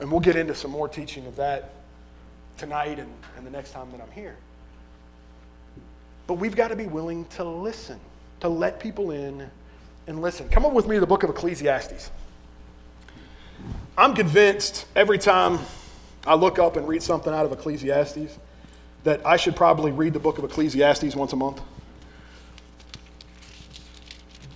And 0.00 0.10
we'll 0.10 0.20
get 0.20 0.36
into 0.36 0.54
some 0.54 0.70
more 0.70 0.88
teaching 0.88 1.26
of 1.26 1.36
that 1.36 1.72
tonight 2.56 2.98
and, 2.98 3.12
and 3.36 3.46
the 3.46 3.50
next 3.50 3.72
time 3.72 3.90
that 3.92 4.00
I'm 4.00 4.10
here. 4.10 4.36
But 6.32 6.38
we've 6.38 6.56
got 6.56 6.68
to 6.68 6.76
be 6.76 6.86
willing 6.86 7.26
to 7.36 7.44
listen, 7.44 8.00
to 8.40 8.48
let 8.48 8.80
people 8.80 9.10
in 9.10 9.50
and 10.06 10.22
listen. 10.22 10.48
Come 10.48 10.64
up 10.64 10.72
with 10.72 10.88
me 10.88 10.96
to 10.96 11.00
the 11.00 11.06
book 11.06 11.24
of 11.24 11.28
Ecclesiastes. 11.28 12.10
I'm 13.98 14.14
convinced 14.14 14.86
every 14.96 15.18
time 15.18 15.58
I 16.26 16.34
look 16.34 16.58
up 16.58 16.76
and 16.76 16.88
read 16.88 17.02
something 17.02 17.30
out 17.30 17.44
of 17.44 17.52
Ecclesiastes 17.52 18.38
that 19.04 19.26
I 19.26 19.36
should 19.36 19.54
probably 19.54 19.92
read 19.92 20.14
the 20.14 20.20
book 20.20 20.38
of 20.38 20.44
Ecclesiastes 20.44 21.14
once 21.14 21.34
a 21.34 21.36
month. 21.36 21.60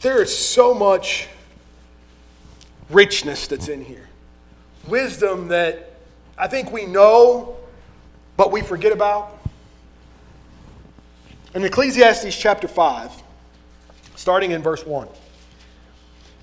There 0.00 0.22
is 0.22 0.34
so 0.34 0.72
much 0.72 1.28
richness 2.88 3.48
that's 3.48 3.68
in 3.68 3.84
here. 3.84 4.08
Wisdom 4.88 5.48
that 5.48 5.90
I 6.38 6.48
think 6.48 6.72
we 6.72 6.86
know, 6.86 7.58
but 8.38 8.50
we 8.50 8.62
forget 8.62 8.92
about. 8.92 9.35
In 11.56 11.64
Ecclesiastes 11.64 12.36
chapter 12.36 12.68
5, 12.68 13.10
starting 14.14 14.50
in 14.50 14.60
verse 14.60 14.84
1, 14.84 15.08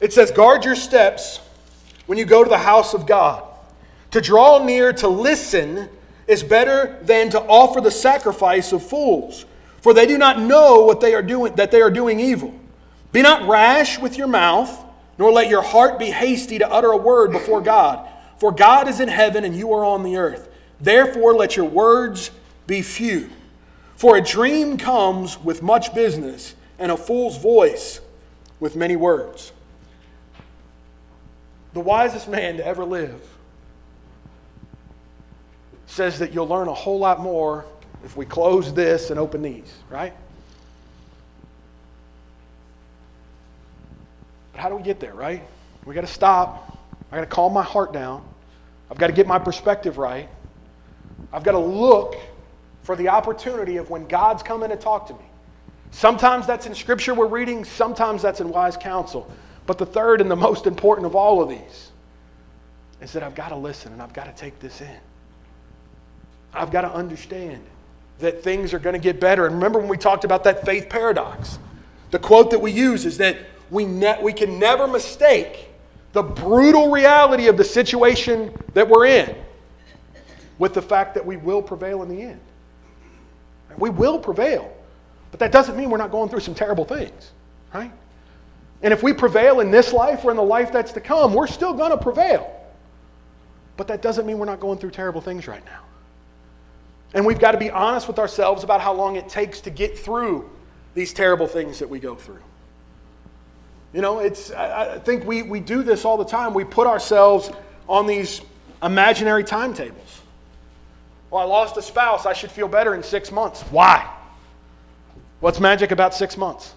it 0.01 0.11
says, 0.11 0.31
Guard 0.31 0.65
your 0.65 0.75
steps 0.75 1.39
when 2.07 2.17
you 2.17 2.25
go 2.25 2.43
to 2.43 2.49
the 2.49 2.57
house 2.57 2.95
of 2.95 3.05
God. 3.05 3.43
To 4.09 4.21
draw 4.21 4.65
near 4.65 4.91
to 4.93 5.07
listen 5.07 5.87
is 6.25 6.41
better 6.41 6.97
than 7.03 7.29
to 7.29 7.39
offer 7.41 7.79
the 7.79 7.91
sacrifice 7.91 8.73
of 8.73 8.81
fools, 8.81 9.45
for 9.81 9.93
they 9.93 10.07
do 10.07 10.17
not 10.17 10.39
know 10.39 10.81
what 10.81 10.99
they 10.99 11.13
are 11.13 11.21
doing 11.21 11.53
that 11.57 11.69
they 11.69 11.83
are 11.83 11.91
doing 11.91 12.19
evil. 12.19 12.51
Be 13.11 13.21
not 13.21 13.47
rash 13.47 13.99
with 13.99 14.17
your 14.17 14.25
mouth, 14.25 14.83
nor 15.19 15.31
let 15.31 15.47
your 15.47 15.61
heart 15.61 15.99
be 15.99 16.09
hasty 16.09 16.57
to 16.57 16.67
utter 16.67 16.89
a 16.89 16.97
word 16.97 17.31
before 17.31 17.61
God, 17.61 18.09
for 18.39 18.51
God 18.51 18.87
is 18.87 18.99
in 18.99 19.09
heaven 19.09 19.43
and 19.43 19.55
you 19.55 19.73
are 19.73 19.85
on 19.85 20.01
the 20.01 20.17
earth. 20.17 20.49
Therefore 20.79 21.35
let 21.35 21.55
your 21.55 21.67
words 21.67 22.31
be 22.65 22.81
few. 22.81 23.29
For 23.95 24.17
a 24.17 24.21
dream 24.21 24.77
comes 24.77 25.39
with 25.39 25.61
much 25.61 25.93
business, 25.93 26.55
and 26.79 26.91
a 26.91 26.97
fool's 26.97 27.37
voice 27.37 28.01
with 28.59 28.75
many 28.75 28.95
words 28.95 29.53
the 31.73 31.79
wisest 31.79 32.27
man 32.27 32.57
to 32.57 32.65
ever 32.65 32.85
live, 32.85 33.19
says 35.87 36.19
that 36.19 36.33
you'll 36.33 36.47
learn 36.47 36.67
a 36.67 36.73
whole 36.73 36.99
lot 36.99 37.19
more 37.19 37.65
if 38.03 38.15
we 38.15 38.25
close 38.25 38.73
this 38.73 39.09
and 39.09 39.19
open 39.19 39.41
these, 39.41 39.73
right? 39.89 40.13
But 44.51 44.61
how 44.61 44.69
do 44.69 44.75
we 44.75 44.83
get 44.83 44.99
there, 44.99 45.13
right? 45.13 45.43
We 45.85 45.95
got 45.95 46.01
to 46.01 46.07
stop. 46.07 46.77
I 47.11 47.15
got 47.15 47.21
to 47.21 47.27
calm 47.27 47.53
my 47.53 47.63
heart 47.63 47.91
down. 47.91 48.23
I've 48.91 48.97
got 48.97 49.07
to 49.07 49.13
get 49.13 49.25
my 49.27 49.39
perspective 49.39 49.97
right. 49.97 50.29
I've 51.31 51.43
got 51.43 51.53
to 51.53 51.59
look 51.59 52.17
for 52.83 52.95
the 52.95 53.07
opportunity 53.09 53.77
of 53.77 53.89
when 53.89 54.05
God's 54.07 54.43
coming 54.43 54.69
to 54.69 54.75
talk 54.75 55.07
to 55.07 55.13
me. 55.13 55.25
Sometimes 55.91 56.45
that's 56.45 56.65
in 56.65 56.75
scripture 56.75 57.13
we're 57.13 57.27
reading, 57.27 57.63
sometimes 57.65 58.21
that's 58.21 58.41
in 58.41 58.49
wise 58.49 58.77
counsel. 58.77 59.29
But 59.65 59.77
the 59.77 59.85
third 59.85 60.21
and 60.21 60.29
the 60.29 60.35
most 60.35 60.67
important 60.67 61.05
of 61.05 61.15
all 61.15 61.41
of 61.41 61.49
these 61.49 61.91
is 63.01 63.13
that 63.13 63.23
I've 63.23 63.35
got 63.35 63.49
to 63.49 63.55
listen 63.55 63.93
and 63.93 64.01
I've 64.01 64.13
got 64.13 64.25
to 64.25 64.33
take 64.33 64.59
this 64.59 64.81
in. 64.81 64.97
I've 66.53 66.71
got 66.71 66.81
to 66.81 66.91
understand 66.91 67.63
that 68.19 68.43
things 68.43 68.73
are 68.73 68.79
going 68.79 68.93
to 68.93 68.99
get 68.99 69.19
better. 69.19 69.45
And 69.45 69.55
remember 69.55 69.79
when 69.79 69.87
we 69.87 69.97
talked 69.97 70.23
about 70.23 70.43
that 70.43 70.65
faith 70.65 70.89
paradox? 70.89 71.59
The 72.11 72.19
quote 72.19 72.51
that 72.51 72.59
we 72.59 72.71
use 72.71 73.05
is 73.05 73.17
that 73.17 73.37
we, 73.69 73.85
ne- 73.85 74.21
we 74.21 74.33
can 74.33 74.59
never 74.59 74.87
mistake 74.87 75.69
the 76.13 76.21
brutal 76.21 76.91
reality 76.91 77.47
of 77.47 77.57
the 77.57 77.63
situation 77.63 78.53
that 78.73 78.87
we're 78.87 79.07
in 79.07 79.35
with 80.59 80.73
the 80.73 80.81
fact 80.81 81.15
that 81.15 81.25
we 81.25 81.37
will 81.37 81.61
prevail 81.61 82.03
in 82.03 82.09
the 82.09 82.21
end. 82.21 82.39
We 83.77 83.89
will 83.89 84.19
prevail. 84.19 84.75
But 85.31 85.39
that 85.39 85.51
doesn't 85.51 85.75
mean 85.75 85.89
we're 85.89 85.97
not 85.97 86.11
going 86.11 86.29
through 86.29 86.41
some 86.41 86.53
terrible 86.53 86.85
things, 86.85 87.31
right? 87.73 87.91
And 88.83 88.93
if 88.93 89.01
we 89.01 89.13
prevail 89.13 89.61
in 89.61 89.71
this 89.71 89.93
life 89.93 90.23
or 90.25 90.31
in 90.31 90.37
the 90.37 90.43
life 90.43 90.71
that's 90.71 90.91
to 90.91 91.01
come, 91.01 91.33
we're 91.33 91.47
still 91.47 91.73
going 91.73 91.91
to 91.91 91.97
prevail. 91.97 92.59
But 93.77 93.87
that 93.87 94.01
doesn't 94.01 94.25
mean 94.25 94.37
we're 94.37 94.45
not 94.45 94.59
going 94.59 94.77
through 94.77 94.91
terrible 94.91 95.21
things 95.21 95.47
right 95.47 95.63
now. 95.65 95.79
And 97.13 97.25
we've 97.25 97.39
got 97.39 97.51
to 97.51 97.57
be 97.57 97.71
honest 97.71 98.07
with 98.07 98.19
ourselves 98.19 98.63
about 98.63 98.81
how 98.81 98.93
long 98.93 99.15
it 99.15 99.29
takes 99.29 99.61
to 99.61 99.69
get 99.69 99.97
through 99.97 100.49
these 100.93 101.13
terrible 101.13 101.47
things 101.47 101.79
that 101.79 101.89
we 101.89 101.99
go 101.99 102.15
through. 102.15 102.41
You 103.93 104.01
know, 104.01 104.19
it's, 104.19 104.51
I, 104.51 104.99
think 104.99 105.25
we, 105.25 105.43
we 105.43 105.59
do 105.59 105.83
this 105.83 106.05
all 106.05 106.17
the 106.17 106.25
time. 106.25 106.53
We 106.53 106.63
put 106.63 106.87
ourselves 106.87 107.51
on 107.87 108.07
these 108.07 108.41
imaginary 108.81 109.43
timetables. 109.43 110.12
Well, 111.33 111.41
I 111.41 111.45
lost 111.45 111.77
a 111.77 111.81
spouse. 111.81 112.27
I 112.27 112.33
should 112.33 112.51
feel 112.51 112.67
better 112.67 112.93
in 112.93 113.01
six 113.01 113.31
months. 113.31 113.63
Why? 113.71 114.07
What's 115.39 115.59
magic 115.59 115.89
about 115.89 116.13
six 116.13 116.37
months? 116.37 116.75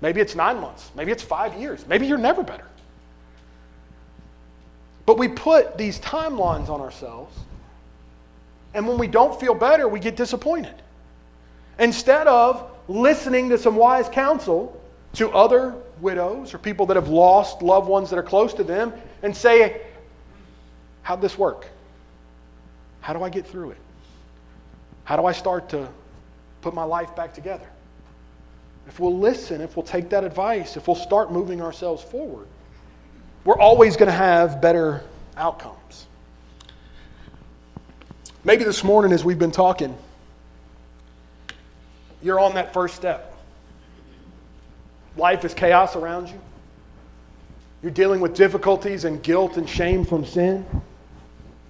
Maybe 0.00 0.20
it's 0.20 0.34
nine 0.34 0.58
months. 0.58 0.90
Maybe 0.96 1.12
it's 1.12 1.22
five 1.22 1.54
years. 1.54 1.86
Maybe 1.86 2.08
you're 2.08 2.18
never 2.18 2.42
better. 2.42 2.66
But 5.06 5.18
we 5.18 5.28
put 5.28 5.78
these 5.78 6.00
timelines 6.00 6.68
on 6.68 6.80
ourselves, 6.80 7.38
and 8.74 8.88
when 8.88 8.98
we 8.98 9.06
don't 9.06 9.38
feel 9.38 9.54
better, 9.54 9.86
we 9.86 10.00
get 10.00 10.16
disappointed. 10.16 10.74
Instead 11.78 12.26
of 12.26 12.68
listening 12.88 13.50
to 13.50 13.56
some 13.56 13.76
wise 13.76 14.08
counsel 14.08 14.82
to 15.12 15.30
other 15.30 15.76
widows 16.00 16.52
or 16.54 16.58
people 16.58 16.86
that 16.86 16.96
have 16.96 17.08
lost 17.08 17.62
loved 17.62 17.88
ones 17.88 18.10
that 18.10 18.18
are 18.18 18.24
close 18.24 18.52
to 18.54 18.64
them 18.64 18.92
and 19.22 19.34
say, 19.34 19.82
How'd 21.02 21.22
this 21.22 21.38
work? 21.38 21.68
How 23.00 23.12
do 23.12 23.22
I 23.22 23.30
get 23.30 23.46
through 23.46 23.70
it? 23.70 23.78
How 25.04 25.16
do 25.16 25.24
I 25.24 25.32
start 25.32 25.68
to 25.70 25.88
put 26.60 26.74
my 26.74 26.84
life 26.84 27.14
back 27.16 27.32
together? 27.32 27.68
if 28.88 28.98
we'll 28.98 29.16
listen, 29.16 29.60
if 29.60 29.76
we'll 29.76 29.84
take 29.84 30.08
that 30.08 30.24
advice, 30.24 30.76
if 30.76 30.88
we'll 30.88 30.96
start 30.96 31.30
moving 31.30 31.60
ourselves 31.60 32.02
forward, 32.02 32.48
we're 33.44 33.58
always 33.58 33.96
going 33.96 34.08
to 34.08 34.16
have 34.16 34.60
better 34.60 35.04
outcomes. 35.36 36.06
Maybe 38.44 38.64
this 38.64 38.82
morning, 38.82 39.12
as 39.12 39.24
we've 39.24 39.38
been 39.38 39.50
talking, 39.50 39.96
you're 42.22 42.40
on 42.40 42.54
that 42.54 42.72
first 42.72 42.96
step. 42.96 43.34
Life 45.16 45.44
is 45.44 45.52
chaos 45.52 45.94
around 45.94 46.28
you. 46.28 46.40
You're 47.82 47.92
dealing 47.92 48.20
with 48.20 48.34
difficulties 48.34 49.04
and 49.04 49.22
guilt 49.22 49.56
and 49.56 49.68
shame 49.68 50.04
from 50.04 50.24
sin. 50.24 50.66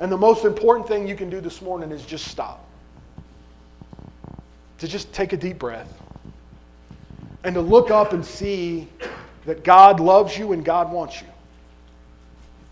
And 0.01 0.13
the 0.13 0.17
most 0.17 0.45
important 0.45 0.87
thing 0.87 1.09
you 1.09 1.17
can 1.17 1.29
do 1.29 1.41
this 1.41 1.61
morning 1.61 1.91
is 1.91 2.05
just 2.05 2.29
stop. 2.29 2.65
To 4.79 4.87
just 4.89 5.13
take 5.13 5.33
a 5.33 5.37
deep 5.37 5.59
breath 5.59 5.93
and 7.45 7.55
to 7.55 7.61
look 7.61 7.91
up 7.91 8.13
and 8.13 8.25
see 8.25 8.89
that 9.45 9.65
God 9.65 10.01
loves 10.01 10.37
you 10.39 10.53
and 10.53 10.65
God 10.65 10.93
wants 10.93 11.21
you. 11.21 11.27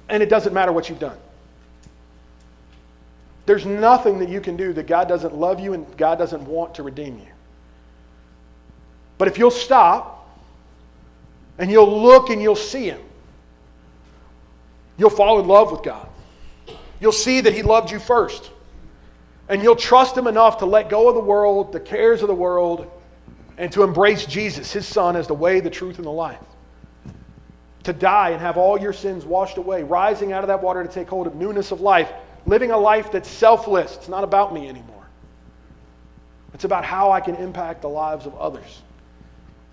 And 0.08 0.22
it 0.22 0.28
doesn't 0.28 0.52
matter 0.52 0.70
what 0.70 0.88
you've 0.88 1.00
done. 1.00 1.18
There's 3.46 3.64
nothing 3.64 4.18
that 4.18 4.28
you 4.28 4.40
can 4.40 4.56
do 4.56 4.72
that 4.72 4.86
God 4.86 5.08
doesn't 5.08 5.34
love 5.34 5.60
you 5.60 5.72
and 5.72 5.96
God 5.96 6.18
doesn't 6.18 6.44
want 6.44 6.74
to 6.76 6.82
redeem 6.82 7.18
you. 7.18 7.32
But 9.18 9.28
if 9.28 9.38
you'll 9.38 9.50
stop 9.50 10.28
and 11.58 11.70
you'll 11.70 12.02
look 12.02 12.28
and 12.30 12.42
you'll 12.42 12.56
see 12.56 12.84
Him, 12.84 13.00
you'll 14.98 15.10
fall 15.10 15.40
in 15.40 15.46
love 15.46 15.72
with 15.72 15.82
God. 15.82 16.05
You'll 17.00 17.12
see 17.12 17.40
that 17.40 17.52
He 17.52 17.62
loved 17.62 17.90
you 17.90 17.98
first. 17.98 18.50
And 19.48 19.62
you'll 19.62 19.76
trust 19.76 20.16
Him 20.16 20.26
enough 20.26 20.58
to 20.58 20.66
let 20.66 20.88
go 20.88 21.08
of 21.08 21.14
the 21.14 21.20
world, 21.20 21.72
the 21.72 21.80
cares 21.80 22.22
of 22.22 22.28
the 22.28 22.34
world, 22.34 22.90
and 23.58 23.70
to 23.72 23.82
embrace 23.82 24.26
Jesus, 24.26 24.72
His 24.72 24.86
Son, 24.86 25.16
as 25.16 25.26
the 25.26 25.34
way, 25.34 25.60
the 25.60 25.70
truth, 25.70 25.98
and 25.98 26.06
the 26.06 26.10
life. 26.10 26.40
To 27.84 27.92
die 27.92 28.30
and 28.30 28.40
have 28.40 28.56
all 28.56 28.78
your 28.78 28.92
sins 28.92 29.24
washed 29.24 29.58
away, 29.58 29.82
rising 29.82 30.32
out 30.32 30.42
of 30.42 30.48
that 30.48 30.62
water 30.62 30.82
to 30.82 30.88
take 30.88 31.08
hold 31.08 31.26
of 31.26 31.36
newness 31.36 31.70
of 31.70 31.80
life 31.80 32.12
living 32.46 32.70
a 32.70 32.78
life 32.78 33.10
that's 33.10 33.28
selfless. 33.28 33.96
It's 33.96 34.08
not 34.08 34.24
about 34.24 34.54
me 34.54 34.68
anymore. 34.68 35.06
It's 36.54 36.64
about 36.64 36.84
how 36.84 37.10
I 37.10 37.20
can 37.20 37.34
impact 37.36 37.82
the 37.82 37.88
lives 37.88 38.24
of 38.24 38.34
others. 38.36 38.82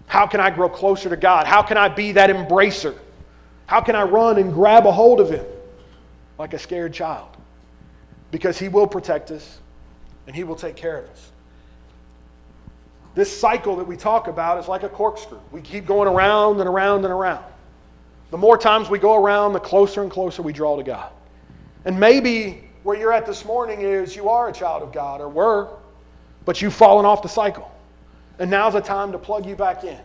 How 0.07 0.27
can 0.27 0.39
I 0.39 0.49
grow 0.49 0.67
closer 0.67 1.09
to 1.09 1.15
God? 1.15 1.47
How 1.47 1.61
can 1.61 1.77
I 1.77 1.87
be 1.87 2.11
that 2.13 2.29
embracer? 2.29 2.97
How 3.67 3.79
can 3.79 3.95
I 3.95 4.03
run 4.03 4.37
and 4.37 4.51
grab 4.53 4.85
a 4.85 4.91
hold 4.91 5.21
of 5.21 5.29
Him 5.29 5.45
like 6.43 6.53
a 6.53 6.59
scared 6.59 6.93
child? 6.93 7.29
Because 8.29 8.59
He 8.59 8.67
will 8.67 8.85
protect 8.85 9.31
us 9.31 9.59
and 10.27 10.35
He 10.35 10.43
will 10.43 10.57
take 10.57 10.75
care 10.75 10.97
of 10.97 11.09
us. 11.09 11.31
This 13.15 13.31
cycle 13.31 13.77
that 13.77 13.87
we 13.87 13.95
talk 13.95 14.27
about 14.27 14.59
is 14.59 14.67
like 14.67 14.83
a 14.83 14.89
corkscrew. 14.89 15.39
We 15.53 15.61
keep 15.61 15.85
going 15.85 16.09
around 16.09 16.59
and 16.59 16.67
around 16.67 17.05
and 17.05 17.13
around. 17.13 17.45
The 18.29 18.37
more 18.37 18.57
times 18.57 18.89
we 18.89 18.99
go 18.99 19.15
around, 19.15 19.53
the 19.53 19.61
closer 19.61 20.01
and 20.01 20.11
closer 20.11 20.41
we 20.41 20.51
draw 20.51 20.75
to 20.75 20.83
God. 20.83 21.13
And 21.85 21.97
maybe 21.97 22.65
where 22.83 22.97
you're 22.97 23.13
at 23.13 23.25
this 23.25 23.45
morning 23.45 23.79
is 23.79 24.13
you 24.13 24.27
are 24.27 24.49
a 24.49 24.53
child 24.53 24.83
of 24.83 24.91
God, 24.91 25.21
or 25.21 25.29
were, 25.29 25.69
but 26.43 26.61
you've 26.61 26.73
fallen 26.73 27.05
off 27.05 27.21
the 27.21 27.29
cycle. 27.29 27.71
And 28.37 28.51
now's 28.51 28.73
the 28.73 28.81
time 28.81 29.13
to 29.13 29.17
plug 29.17 29.45
you 29.45 29.55
back 29.55 29.85
in. 29.85 29.99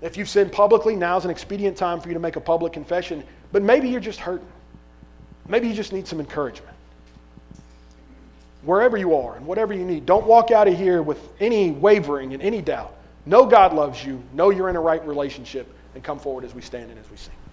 If 0.00 0.16
you've 0.16 0.30
sinned 0.30 0.52
publicly, 0.52 0.96
now's 0.96 1.26
an 1.26 1.30
expedient 1.30 1.76
time 1.76 2.00
for 2.00 2.08
you 2.08 2.14
to 2.14 2.20
make 2.20 2.36
a 2.36 2.40
public 2.40 2.72
confession. 2.72 3.22
But 3.52 3.62
maybe 3.62 3.90
you're 3.90 4.00
just 4.00 4.20
hurting. 4.20 4.48
Maybe 5.48 5.68
you 5.68 5.74
just 5.74 5.92
need 5.92 6.06
some 6.06 6.20
encouragement. 6.20 6.74
Wherever 8.62 8.96
you 8.96 9.14
are 9.14 9.36
and 9.36 9.46
whatever 9.46 9.74
you 9.74 9.84
need, 9.84 10.06
don't 10.06 10.26
walk 10.26 10.50
out 10.50 10.68
of 10.68 10.76
here 10.76 11.02
with 11.02 11.18
any 11.38 11.70
wavering 11.70 12.32
and 12.32 12.42
any 12.42 12.62
doubt. 12.62 12.94
Know 13.26 13.44
God 13.46 13.74
loves 13.74 14.04
you, 14.04 14.22
know 14.32 14.50
you're 14.50 14.70
in 14.70 14.76
a 14.76 14.80
right 14.80 15.06
relationship, 15.06 15.66
and 15.94 16.02
come 16.02 16.18
forward 16.18 16.44
as 16.44 16.54
we 16.54 16.62
stand 16.62 16.90
and 16.90 16.98
as 16.98 17.10
we 17.10 17.16
sing. 17.16 17.34